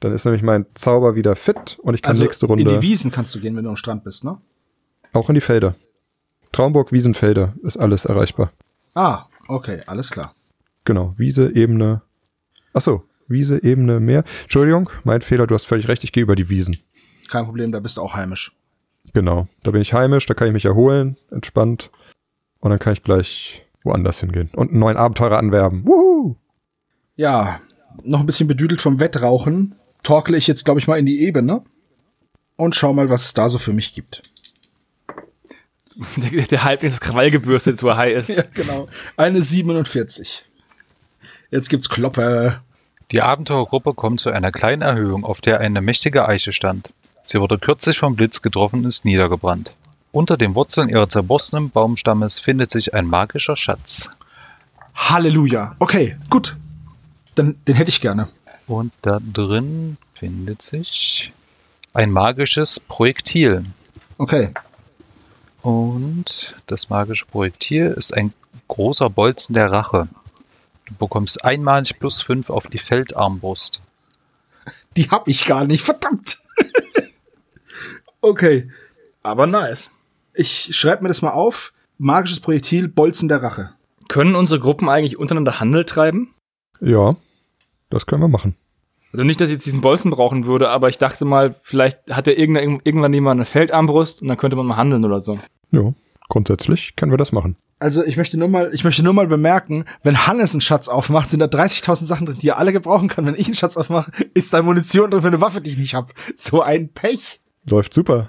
Dann 0.00 0.12
ist 0.12 0.24
nämlich 0.24 0.42
mein 0.42 0.66
Zauber 0.74 1.14
wieder 1.14 1.36
fit 1.36 1.78
und 1.82 1.94
ich 1.94 2.02
kann 2.02 2.10
Also 2.10 2.24
nächste 2.24 2.46
Runde 2.46 2.62
in 2.62 2.68
die 2.68 2.82
Wiesen 2.82 3.10
kannst 3.10 3.34
du 3.34 3.40
gehen, 3.40 3.56
wenn 3.56 3.64
du 3.64 3.70
am 3.70 3.76
Strand 3.76 4.04
bist, 4.04 4.24
ne? 4.24 4.38
auch 5.14 5.28
in 5.28 5.34
die 5.34 5.40
Felder. 5.40 5.74
Traumburg, 6.52 6.92
Wiesenfelder 6.92 7.54
ist 7.62 7.76
alles 7.76 8.04
erreichbar. 8.04 8.52
Ah, 8.94 9.26
okay, 9.48 9.80
alles 9.86 10.10
klar. 10.10 10.34
Genau, 10.84 11.14
Wiese, 11.16 11.54
Ebene. 11.54 12.02
Ach 12.74 12.82
so, 12.82 13.04
Wiese, 13.28 13.62
Ebene, 13.62 14.00
Meer. 14.00 14.24
Entschuldigung, 14.42 14.90
mein 15.04 15.20
Fehler, 15.20 15.46
du 15.46 15.54
hast 15.54 15.64
völlig 15.64 15.88
recht, 15.88 16.04
ich 16.04 16.12
gehe 16.12 16.22
über 16.22 16.36
die 16.36 16.48
Wiesen. 16.48 16.76
Kein 17.28 17.44
Problem, 17.44 17.72
da 17.72 17.80
bist 17.80 17.96
du 17.96 18.02
auch 18.02 18.14
heimisch. 18.14 18.54
Genau, 19.12 19.46
da 19.62 19.70
bin 19.70 19.80
ich 19.80 19.92
heimisch, 19.92 20.26
da 20.26 20.34
kann 20.34 20.48
ich 20.48 20.54
mich 20.54 20.64
erholen, 20.64 21.16
entspannt. 21.30 21.90
Und 22.60 22.70
dann 22.70 22.78
kann 22.78 22.94
ich 22.94 23.02
gleich 23.02 23.64
woanders 23.82 24.20
hingehen 24.20 24.50
und 24.54 24.70
einen 24.70 24.80
neuen 24.80 24.96
Abenteurer 24.96 25.38
anwerben. 25.38 25.84
Wuhu! 25.84 26.36
Ja, 27.16 27.60
noch 28.02 28.20
ein 28.20 28.26
bisschen 28.26 28.48
bedüdelt 28.48 28.80
vom 28.80 28.98
Wettrauchen, 28.98 29.76
torkle 30.02 30.36
ich 30.36 30.46
jetzt, 30.46 30.64
glaube 30.64 30.80
ich, 30.80 30.88
mal 30.88 30.98
in 30.98 31.06
die 31.06 31.22
Ebene 31.22 31.62
und 32.56 32.74
schau 32.74 32.92
mal, 32.92 33.10
was 33.10 33.26
es 33.26 33.34
da 33.34 33.48
so 33.48 33.58
für 33.58 33.72
mich 33.72 33.94
gibt. 33.94 34.22
Der, 36.16 36.42
der 36.42 36.64
Halbling 36.64 36.88
ist 36.88 36.94
auf 36.94 37.00
Krawall 37.00 37.30
gebürstet, 37.30 37.78
so 37.78 37.88
er 37.88 37.96
high 37.96 38.16
ist. 38.16 38.28
Ja, 38.36 38.42
genau. 38.54 38.88
Eine 39.16 39.42
47. 39.42 40.44
Jetzt 41.50 41.68
gibt's 41.68 41.88
Kloppe. 41.88 42.60
Die 43.12 43.22
Abenteuergruppe 43.22 43.94
kommt 43.94 44.18
zu 44.18 44.30
einer 44.30 44.50
kleinen 44.50 44.82
Erhöhung, 44.82 45.24
auf 45.24 45.40
der 45.40 45.60
eine 45.60 45.80
mächtige 45.80 46.26
Eiche 46.26 46.52
stand. 46.52 46.92
Sie 47.24 47.40
wurde 47.40 47.58
kürzlich 47.58 47.98
vom 47.98 48.14
Blitz 48.14 48.42
getroffen 48.42 48.80
und 48.80 48.86
ist 48.86 49.04
niedergebrannt. 49.04 49.72
Unter 50.12 50.36
den 50.36 50.54
Wurzeln 50.54 50.90
ihres 50.90 51.08
zerborstenen 51.08 51.70
Baumstammes 51.70 52.38
findet 52.38 52.70
sich 52.70 52.94
ein 52.94 53.06
magischer 53.06 53.56
Schatz. 53.56 54.10
Halleluja. 54.94 55.74
Okay, 55.78 56.16
gut. 56.30 56.54
Dann, 57.34 57.56
den 57.66 57.74
hätte 57.74 57.88
ich 57.88 58.00
gerne. 58.00 58.28
Und 58.66 58.92
da 59.02 59.18
drin 59.20 59.96
findet 60.14 60.62
sich 60.62 61.32
ein 61.94 62.10
magisches 62.10 62.78
Projektil. 62.78 63.64
Okay. 64.18 64.50
Und 65.62 66.54
das 66.66 66.90
magische 66.90 67.24
Projektil 67.24 67.86
ist 67.96 68.14
ein 68.14 68.34
großer 68.68 69.08
Bolzen 69.08 69.54
der 69.54 69.72
Rache. 69.72 70.08
Du 70.84 70.94
bekommst 70.94 71.42
einmalig 71.44 71.98
plus 71.98 72.20
5 72.20 72.50
auf 72.50 72.66
die 72.66 72.78
Feldarmbrust. 72.78 73.80
Die 74.96 75.10
hab 75.10 75.26
ich 75.26 75.46
gar 75.46 75.64
nicht, 75.64 75.82
verdammt. 75.82 76.33
Okay. 78.24 78.70
Aber 79.22 79.46
nice. 79.46 79.90
Ich 80.34 80.76
schreibe 80.76 81.02
mir 81.02 81.08
das 81.08 81.22
mal 81.22 81.32
auf. 81.32 81.72
Magisches 81.98 82.40
Projektil, 82.40 82.88
Bolzen 82.88 83.28
der 83.28 83.42
Rache. 83.42 83.70
Können 84.08 84.34
unsere 84.34 84.60
Gruppen 84.60 84.88
eigentlich 84.88 85.18
untereinander 85.18 85.60
Handel 85.60 85.84
treiben? 85.84 86.34
Ja, 86.80 87.16
das 87.90 88.06
können 88.06 88.22
wir 88.22 88.28
machen. 88.28 88.56
Also 89.12 89.24
nicht, 89.24 89.40
dass 89.40 89.48
ich 89.48 89.54
jetzt 89.54 89.66
diesen 89.66 89.80
Bolzen 89.80 90.10
brauchen 90.10 90.44
würde, 90.44 90.70
aber 90.70 90.88
ich 90.88 90.98
dachte 90.98 91.24
mal, 91.24 91.54
vielleicht 91.62 92.10
hat 92.10 92.26
er 92.26 92.36
irgendwann, 92.36 92.80
irgendwann 92.82 93.12
jemand 93.12 93.38
eine 93.38 93.44
Feldarmbrust 93.44 94.22
und 94.22 94.28
dann 94.28 94.36
könnte 94.36 94.56
man 94.56 94.66
mal 94.66 94.76
handeln 94.76 95.04
oder 95.04 95.20
so. 95.20 95.38
Ja, 95.70 95.94
grundsätzlich 96.28 96.96
können 96.96 97.12
wir 97.12 97.16
das 97.16 97.30
machen. 97.30 97.56
Also 97.78 98.04
ich 98.04 98.16
möchte 98.16 98.36
nur 98.38 98.48
mal, 98.48 98.70
ich 98.74 98.82
möchte 98.82 99.04
nur 99.04 99.12
mal 99.12 99.28
bemerken, 99.28 99.84
wenn 100.02 100.26
Hannes 100.26 100.54
einen 100.54 100.62
Schatz 100.62 100.88
aufmacht, 100.88 101.30
sind 101.30 101.40
da 101.40 101.46
30.000 101.46 102.04
Sachen 102.04 102.26
drin, 102.26 102.38
die 102.40 102.48
er 102.48 102.58
alle 102.58 102.72
gebrauchen 102.72 103.08
kann. 103.08 103.24
Wenn 103.24 103.36
ich 103.36 103.46
einen 103.46 103.54
Schatz 103.54 103.76
aufmache, 103.76 104.10
ist 104.34 104.52
da 104.52 104.62
Munition 104.62 105.10
drin 105.10 105.22
für 105.22 105.28
eine 105.28 105.40
Waffe, 105.40 105.60
die 105.60 105.70
ich 105.70 105.78
nicht 105.78 105.94
hab. 105.94 106.12
So 106.36 106.62
ein 106.62 106.88
Pech. 106.88 107.40
Läuft 107.66 107.94
super. 107.94 108.28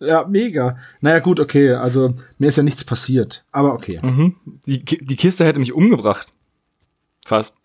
Ja, 0.00 0.24
mega. 0.28 0.76
Naja, 1.00 1.18
gut, 1.18 1.40
okay. 1.40 1.72
Also 1.72 2.14
mir 2.38 2.48
ist 2.48 2.56
ja 2.56 2.62
nichts 2.62 2.84
passiert. 2.84 3.44
Aber 3.50 3.74
okay. 3.74 3.98
Mhm. 4.02 4.36
Die, 4.66 4.84
die 4.84 5.16
Kiste 5.16 5.44
hätte 5.44 5.58
mich 5.58 5.72
umgebracht. 5.72 6.28
Fast. 7.26 7.56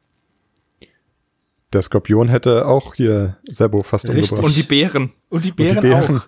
Der 1.72 1.82
Skorpion 1.82 2.28
hätte 2.30 2.66
auch 2.66 2.96
hier 2.96 3.38
Sebo 3.48 3.84
fast 3.84 4.06
Richtig. 4.08 4.24
umgebracht. 4.32 4.46
Und 4.46 4.56
die 4.56 4.64
Bären. 4.64 5.12
Und 5.30 5.46
die 5.46 5.52
Und 5.52 5.60
die 5.60 5.64
Bären, 5.64 5.82
Bären. 5.82 6.22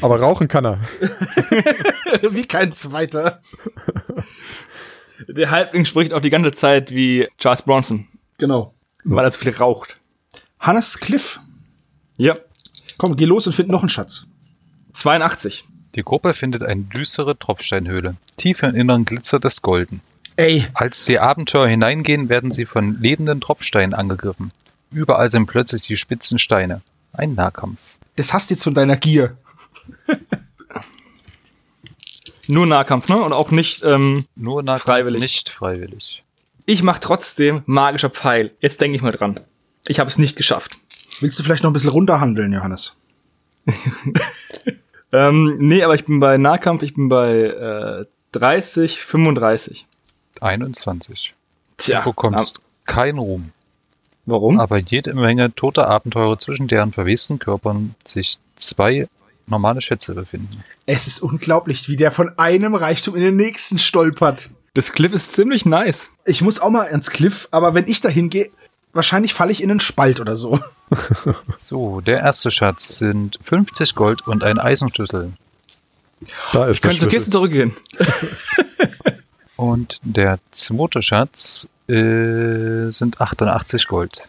Aber 0.00 0.20
rauchen 0.20 0.48
kann 0.48 0.64
er. 0.64 0.72
auch. 0.80 2.22
Wie 2.34 2.46
kein 2.46 2.72
zweiter. 2.72 3.40
Der 5.28 5.50
Halbling 5.50 5.84
spricht 5.84 6.12
auch 6.12 6.20
die 6.20 6.30
ganze 6.30 6.52
Zeit 6.52 6.90
wie 6.90 7.28
Charles 7.38 7.62
Bronson, 7.62 8.08
Genau. 8.38 8.74
weil 9.04 9.24
er 9.24 9.30
so 9.30 9.38
viel 9.38 9.52
raucht. 9.54 9.96
Hannes 10.58 10.98
Cliff. 10.98 11.40
Ja. 12.16 12.34
Komm, 13.02 13.16
geh 13.16 13.24
los 13.24 13.48
und 13.48 13.52
find 13.52 13.68
noch 13.68 13.80
einen 13.82 13.88
Schatz. 13.88 14.28
82. 14.92 15.64
Die 15.96 16.04
Gruppe 16.04 16.34
findet 16.34 16.62
eine 16.62 16.82
düstere 16.82 17.36
Tropfsteinhöhle. 17.36 18.14
Tief 18.36 18.62
im 18.62 18.76
Inneren 18.76 19.04
glitzert 19.04 19.44
es 19.44 19.60
golden. 19.60 20.00
Ey, 20.36 20.64
Als 20.74 21.04
die 21.06 21.18
Abenteurer 21.18 21.66
hineingehen, 21.66 22.28
werden 22.28 22.52
sie 22.52 22.64
von 22.64 23.00
lebenden 23.00 23.40
Tropfsteinen 23.40 23.92
angegriffen. 23.92 24.52
Überall 24.92 25.30
sind 25.32 25.46
plötzlich 25.46 25.82
die 25.82 25.96
spitzen 25.96 26.38
Steine. 26.38 26.80
Ein 27.12 27.34
Nahkampf. 27.34 27.80
das 28.14 28.32
hast 28.32 28.50
du 28.50 28.54
jetzt 28.54 28.62
von 28.62 28.74
deiner 28.74 28.96
Gier. 28.96 29.36
Nur 32.46 32.68
Nahkampf, 32.68 33.08
ne? 33.08 33.20
Und 33.20 33.32
auch 33.32 33.50
nicht, 33.50 33.82
ähm, 33.82 34.24
Nur 34.36 34.62
Nahkampf, 34.62 34.84
Freiwillig. 34.84 35.20
nicht 35.20 35.48
freiwillig. 35.50 36.22
ich 36.66 36.84
mach 36.84 37.00
trotzdem 37.00 37.62
magischer 37.66 38.10
Pfeil. 38.10 38.52
Jetzt 38.60 38.80
denke 38.80 38.94
ich 38.94 39.02
mal 39.02 39.10
dran. 39.10 39.40
Ich 39.88 39.98
habe 39.98 40.08
es 40.08 40.18
nicht 40.18 40.36
geschafft. 40.36 40.76
Willst 41.20 41.38
du 41.38 41.42
vielleicht 41.42 41.62
noch 41.62 41.70
ein 41.70 41.74
bisschen 41.74 41.90
runterhandeln, 41.90 42.52
Johannes? 42.52 42.94
Ähm, 45.12 45.58
nee, 45.58 45.82
aber 45.82 45.94
ich 45.94 46.06
bin 46.06 46.20
bei 46.20 46.38
Nahkampf, 46.38 46.82
ich 46.82 46.94
bin 46.94 47.10
bei 47.10 47.34
äh, 47.34 48.06
30, 48.32 48.98
35. 48.98 49.86
21. 50.40 51.34
Tja, 51.76 52.00
Du 52.00 52.10
bekommst 52.10 52.62
keinen 52.86 53.18
Ruhm, 53.18 53.50
warum? 54.24 54.58
aber 54.58 54.78
jede 54.78 55.12
Menge 55.12 55.54
toter 55.54 55.86
Abenteurer, 55.88 56.38
zwischen 56.38 56.66
deren 56.66 56.92
verwesten 56.92 57.38
Körpern 57.38 57.94
sich 58.06 58.38
zwei 58.56 59.06
normale 59.46 59.82
Schätze 59.82 60.14
befinden. 60.14 60.64
Es 60.86 61.06
ist 61.06 61.20
unglaublich, 61.20 61.90
wie 61.90 61.96
der 61.96 62.10
von 62.10 62.32
einem 62.38 62.74
Reichtum 62.74 63.14
in 63.14 63.20
den 63.22 63.36
nächsten 63.36 63.78
stolpert. 63.78 64.48
Das 64.72 64.92
Cliff 64.92 65.12
ist 65.12 65.34
ziemlich 65.34 65.66
nice. 65.66 66.08
Ich 66.24 66.40
muss 66.40 66.58
auch 66.58 66.70
mal 66.70 66.84
ins 66.84 67.10
Cliff, 67.10 67.48
aber 67.50 67.74
wenn 67.74 67.86
ich 67.86 68.00
da 68.00 68.08
hingehe, 68.08 68.48
wahrscheinlich 68.92 69.34
falle 69.34 69.52
ich 69.52 69.62
in 69.62 69.70
einen 69.70 69.80
Spalt 69.80 70.20
oder 70.20 70.36
so. 70.36 70.58
So, 71.56 72.00
der 72.02 72.18
erste 72.18 72.50
Schatz 72.50 72.98
sind 72.98 73.38
50 73.42 73.94
Gold 73.94 74.26
und 74.26 74.44
ein 74.44 74.58
Eisenschlüssel. 74.58 75.32
Da 76.52 76.66
ist 76.66 76.76
Ich 76.76 76.82
könnte 76.82 76.98
zur 76.98 77.08
Kiste 77.08 77.30
zurückgehen. 77.30 77.72
Und 79.56 80.00
der 80.02 80.38
zweite 80.50 81.02
Schatz 81.02 81.68
äh, 81.88 82.90
sind 82.90 83.20
88 83.20 83.86
Gold. 83.86 84.28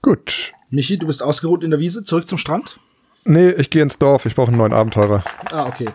Gut. 0.00 0.52
Michi, 0.70 0.96
du 0.96 1.06
bist 1.06 1.22
ausgeruht 1.22 1.64
in 1.64 1.70
der 1.70 1.80
Wiese, 1.80 2.04
zurück 2.04 2.28
zum 2.28 2.38
Strand? 2.38 2.78
Nee, 3.24 3.50
ich 3.50 3.70
gehe 3.70 3.82
ins 3.82 3.98
Dorf. 3.98 4.26
Ich 4.26 4.34
brauche 4.36 4.48
einen 4.48 4.58
neuen 4.58 4.72
Abenteurer. 4.72 5.24
Ah, 5.50 5.66
okay. 5.66 5.88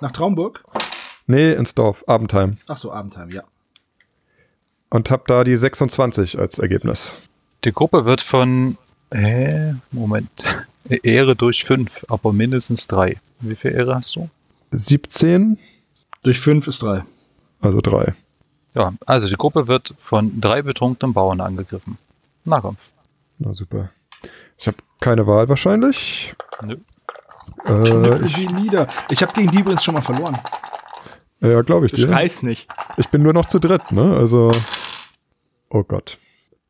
Nach 0.00 0.10
Traumburg? 0.10 0.64
Nee, 1.26 1.52
ins 1.52 1.74
Dorf. 1.74 2.04
Abendheim. 2.06 2.58
Ach 2.66 2.76
so, 2.76 2.92
Abendheim, 2.92 3.30
ja. 3.30 3.44
Und 4.94 5.10
hab 5.10 5.26
da 5.26 5.42
die 5.42 5.56
26 5.56 6.38
als 6.38 6.60
Ergebnis. 6.60 7.16
Die 7.64 7.72
Gruppe 7.72 8.04
wird 8.04 8.20
von, 8.20 8.78
äh, 9.10 9.72
Moment, 9.90 10.30
Ehre 11.02 11.34
durch 11.34 11.64
5, 11.64 12.06
aber 12.08 12.32
mindestens 12.32 12.86
3. 12.86 13.16
Wie 13.40 13.56
viel 13.56 13.72
Ehre 13.72 13.96
hast 13.96 14.14
du? 14.14 14.30
17, 14.70 15.58
Durch 16.22 16.38
fünf 16.38 16.68
ist 16.68 16.84
drei. 16.84 17.02
also 17.60 17.80
3. 17.80 18.14
Ja, 18.74 18.92
also 19.04 19.26
die 19.26 19.34
Gruppe 19.34 19.66
wird 19.66 19.94
von 19.98 20.40
drei 20.40 20.62
betrunkenen 20.62 21.12
Bauern 21.12 21.40
angegriffen. 21.40 21.98
Nahkampf. 22.44 22.90
Na 23.40 23.52
super. 23.52 23.90
Ich 24.58 24.68
habe 24.68 24.76
keine 25.00 25.26
Wahl 25.26 25.48
wahrscheinlich. 25.48 26.36
Nö. 26.62 26.76
Äh, 27.66 28.24
ich, 28.28 28.48
nieder. 28.50 28.86
Ich 29.10 29.22
habe 29.22 29.32
gegen 29.32 29.48
die 29.48 29.58
übrigens 29.58 29.82
schon 29.82 29.94
mal 29.94 30.02
verloren. 30.02 30.38
ja, 31.40 31.62
glaube 31.62 31.86
ich 31.86 31.92
dir. 31.92 32.06
schreist 32.06 32.44
nicht. 32.44 32.68
Ich 32.96 33.08
bin 33.08 33.24
nur 33.24 33.32
noch 33.32 33.46
zu 33.46 33.58
dritt, 33.58 33.90
ne? 33.90 34.16
Also. 34.16 34.52
Oh 35.74 35.82
Gott. 35.82 36.18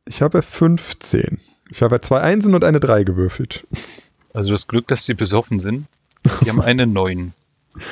Ich 0.05 0.23
habe 0.23 0.41
15. 0.41 1.39
Ich 1.69 1.83
habe 1.83 2.01
zwei 2.01 2.21
Einsen 2.21 2.55
und 2.55 2.63
eine 2.63 2.79
Drei 2.79 3.03
gewürfelt. 3.03 3.67
Also 4.33 4.49
das 4.49 4.67
Glück, 4.67 4.87
dass 4.87 5.05
sie 5.05 5.13
besoffen 5.13 5.59
sind. 5.59 5.85
Die 6.41 6.49
haben 6.49 6.59
eine 6.59 6.87
9. 6.87 7.33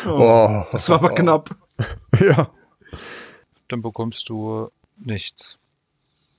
Oh. 0.07 0.63
Das 0.71 0.89
war 0.89 0.95
aber 0.97 1.09
knapp. 1.11 1.55
Ja. 2.19 2.49
Dann 3.67 3.81
bekommst 3.81 4.27
du 4.29 4.69
nichts. 4.97 5.57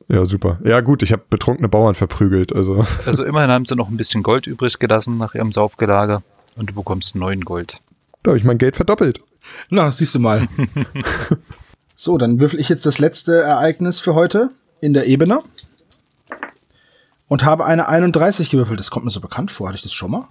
Ja, 0.08 0.26
super. 0.26 0.58
Ja, 0.64 0.80
gut, 0.80 1.02
ich 1.02 1.12
habe 1.12 1.22
betrunkene 1.28 1.68
Bauern 1.68 1.94
verprügelt, 1.94 2.52
also. 2.52 2.87
Also 3.06 3.24
immerhin 3.24 3.50
haben 3.50 3.66
sie 3.66 3.76
noch 3.76 3.88
ein 3.88 3.96
bisschen 3.96 4.22
Gold 4.22 4.46
übrig 4.46 4.78
gelassen 4.78 5.18
nach 5.18 5.34
ihrem 5.34 5.52
Saufgelage. 5.52 6.22
Und 6.56 6.70
du 6.70 6.74
bekommst 6.74 7.14
9 7.14 7.42
Gold. 7.42 7.80
Da 8.22 8.30
habe 8.30 8.38
ich 8.38 8.44
mein 8.44 8.58
Geld 8.58 8.74
verdoppelt. 8.74 9.20
Na, 9.70 9.90
siehst 9.90 10.14
du 10.14 10.18
mal. 10.18 10.48
so, 11.94 12.18
dann 12.18 12.40
würfel 12.40 12.58
ich 12.58 12.68
jetzt 12.68 12.87
das 12.87 12.98
letzte 12.98 13.40
Ereignis 13.40 14.00
für 14.00 14.14
heute 14.14 14.50
in 14.85 14.92
der 14.92 15.07
Ebene. 15.07 15.38
Und 17.27 17.44
habe 17.44 17.64
eine 17.64 17.88
31 17.88 18.51
gewürfelt. 18.51 18.79
Das 18.79 18.90
kommt 18.90 19.05
mir 19.05 19.11
so 19.11 19.20
bekannt 19.20 19.51
vor. 19.51 19.68
Hatte 19.68 19.77
ich 19.77 19.83
das 19.83 19.94
schon 19.94 20.11
mal? 20.11 20.29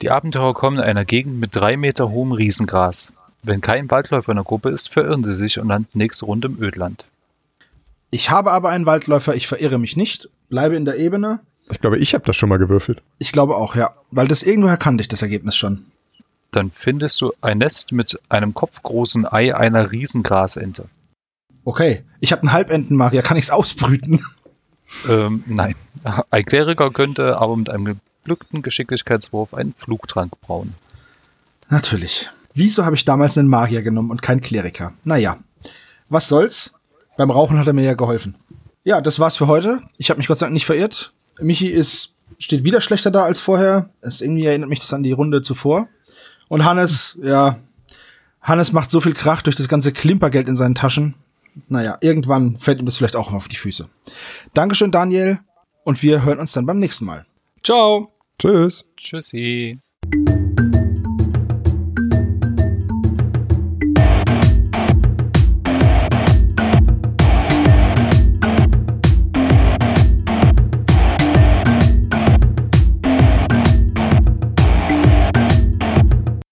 Die 0.00 0.10
Abenteurer 0.10 0.54
kommen 0.54 0.78
in 0.78 0.84
einer 0.84 1.04
Gegend 1.04 1.38
mit 1.38 1.54
drei 1.54 1.76
Meter 1.76 2.10
hohem 2.10 2.32
Riesengras. 2.32 3.12
Wenn 3.42 3.60
kein 3.60 3.90
Waldläufer 3.90 4.32
in 4.32 4.36
der 4.36 4.44
Gruppe 4.44 4.70
ist, 4.70 4.88
verirren 4.88 5.24
sie 5.24 5.34
sich 5.34 5.58
und 5.58 5.68
landen 5.68 5.98
nächste 5.98 6.26
Runde 6.26 6.48
im 6.48 6.62
Ödland. 6.62 7.06
Ich 8.10 8.30
habe 8.30 8.52
aber 8.52 8.68
einen 8.70 8.86
Waldläufer. 8.86 9.34
Ich 9.34 9.48
verirre 9.48 9.78
mich 9.78 9.96
nicht. 9.96 10.28
Bleibe 10.48 10.76
in 10.76 10.84
der 10.84 10.98
Ebene. 10.98 11.40
Ich 11.70 11.80
glaube, 11.80 11.98
ich 11.98 12.14
habe 12.14 12.24
das 12.24 12.36
schon 12.36 12.48
mal 12.48 12.58
gewürfelt. 12.58 13.02
Ich 13.18 13.32
glaube 13.32 13.56
auch, 13.56 13.74
ja. 13.74 13.94
Weil 14.10 14.28
das 14.28 14.42
irgendwoher 14.42 14.76
kannte 14.76 15.02
ich, 15.02 15.08
das 15.08 15.22
Ergebnis 15.22 15.56
schon. 15.56 15.86
Dann 16.52 16.70
findest 16.70 17.20
du 17.20 17.32
ein 17.40 17.58
Nest 17.58 17.92
mit 17.92 18.20
einem 18.28 18.54
kopfgroßen 18.54 19.26
Ei 19.26 19.56
einer 19.56 19.90
Riesengrasente. 19.90 20.84
Okay. 21.64 22.04
Ich 22.20 22.32
habe 22.32 22.42
einen 22.42 22.52
Halbentenmagier. 22.52 23.22
Kann 23.22 23.36
ich's 23.36 23.50
ausbrüten? 23.50 24.24
Ähm, 25.08 25.44
nein. 25.46 25.74
Ein 26.30 26.44
Kleriker 26.44 26.90
könnte 26.90 27.38
aber 27.38 27.56
mit 27.56 27.70
einem 27.70 28.00
geglückten 28.22 28.62
Geschicklichkeitswurf 28.62 29.54
einen 29.54 29.74
Flugtrank 29.74 30.40
brauen. 30.40 30.74
Natürlich. 31.68 32.28
Wieso 32.54 32.84
habe 32.84 32.96
ich 32.96 33.04
damals 33.04 33.38
einen 33.38 33.48
Magier 33.48 33.82
genommen 33.82 34.10
und 34.10 34.22
keinen 34.22 34.40
Kleriker? 34.40 34.92
Naja. 35.04 35.38
Was 36.08 36.28
soll's? 36.28 36.74
Beim 37.16 37.30
Rauchen 37.30 37.58
hat 37.58 37.66
er 37.66 37.72
mir 37.72 37.84
ja 37.84 37.94
geholfen. 37.94 38.34
Ja, 38.84 39.00
das 39.00 39.18
war's 39.18 39.36
für 39.36 39.46
heute. 39.46 39.80
Ich 39.96 40.10
habe 40.10 40.18
mich 40.18 40.26
Gott 40.26 40.38
sei 40.38 40.46
Dank 40.46 40.54
nicht 40.54 40.66
verirrt. 40.66 41.12
Michi 41.40 41.68
ist, 41.68 42.14
steht 42.38 42.64
wieder 42.64 42.80
schlechter 42.80 43.10
da 43.10 43.24
als 43.24 43.40
vorher. 43.40 43.90
Es 44.00 44.20
irgendwie 44.20 44.44
erinnert 44.44 44.68
mich 44.68 44.80
das 44.80 44.92
an 44.92 45.02
die 45.02 45.12
Runde 45.12 45.42
zuvor. 45.42 45.88
Und 46.48 46.64
Hannes, 46.64 47.18
ja, 47.22 47.56
Hannes 48.42 48.72
macht 48.72 48.90
so 48.90 49.00
viel 49.00 49.14
Krach 49.14 49.42
durch 49.42 49.56
das 49.56 49.68
ganze 49.68 49.92
Klimpergeld 49.92 50.48
in 50.48 50.56
seinen 50.56 50.74
Taschen. 50.74 51.14
Naja, 51.68 51.98
irgendwann 52.00 52.56
fällt 52.56 52.78
ihm 52.78 52.86
das 52.86 52.96
vielleicht 52.96 53.16
auch 53.16 53.32
auf 53.32 53.48
die 53.48 53.56
Füße. 53.56 53.88
Dankeschön, 54.54 54.90
Daniel. 54.90 55.40
Und 55.84 56.02
wir 56.02 56.24
hören 56.24 56.38
uns 56.38 56.52
dann 56.52 56.66
beim 56.66 56.78
nächsten 56.78 57.04
Mal. 57.04 57.26
Ciao. 57.62 58.12
Tschüss. 58.38 58.84
Tschüssi. 58.96 59.78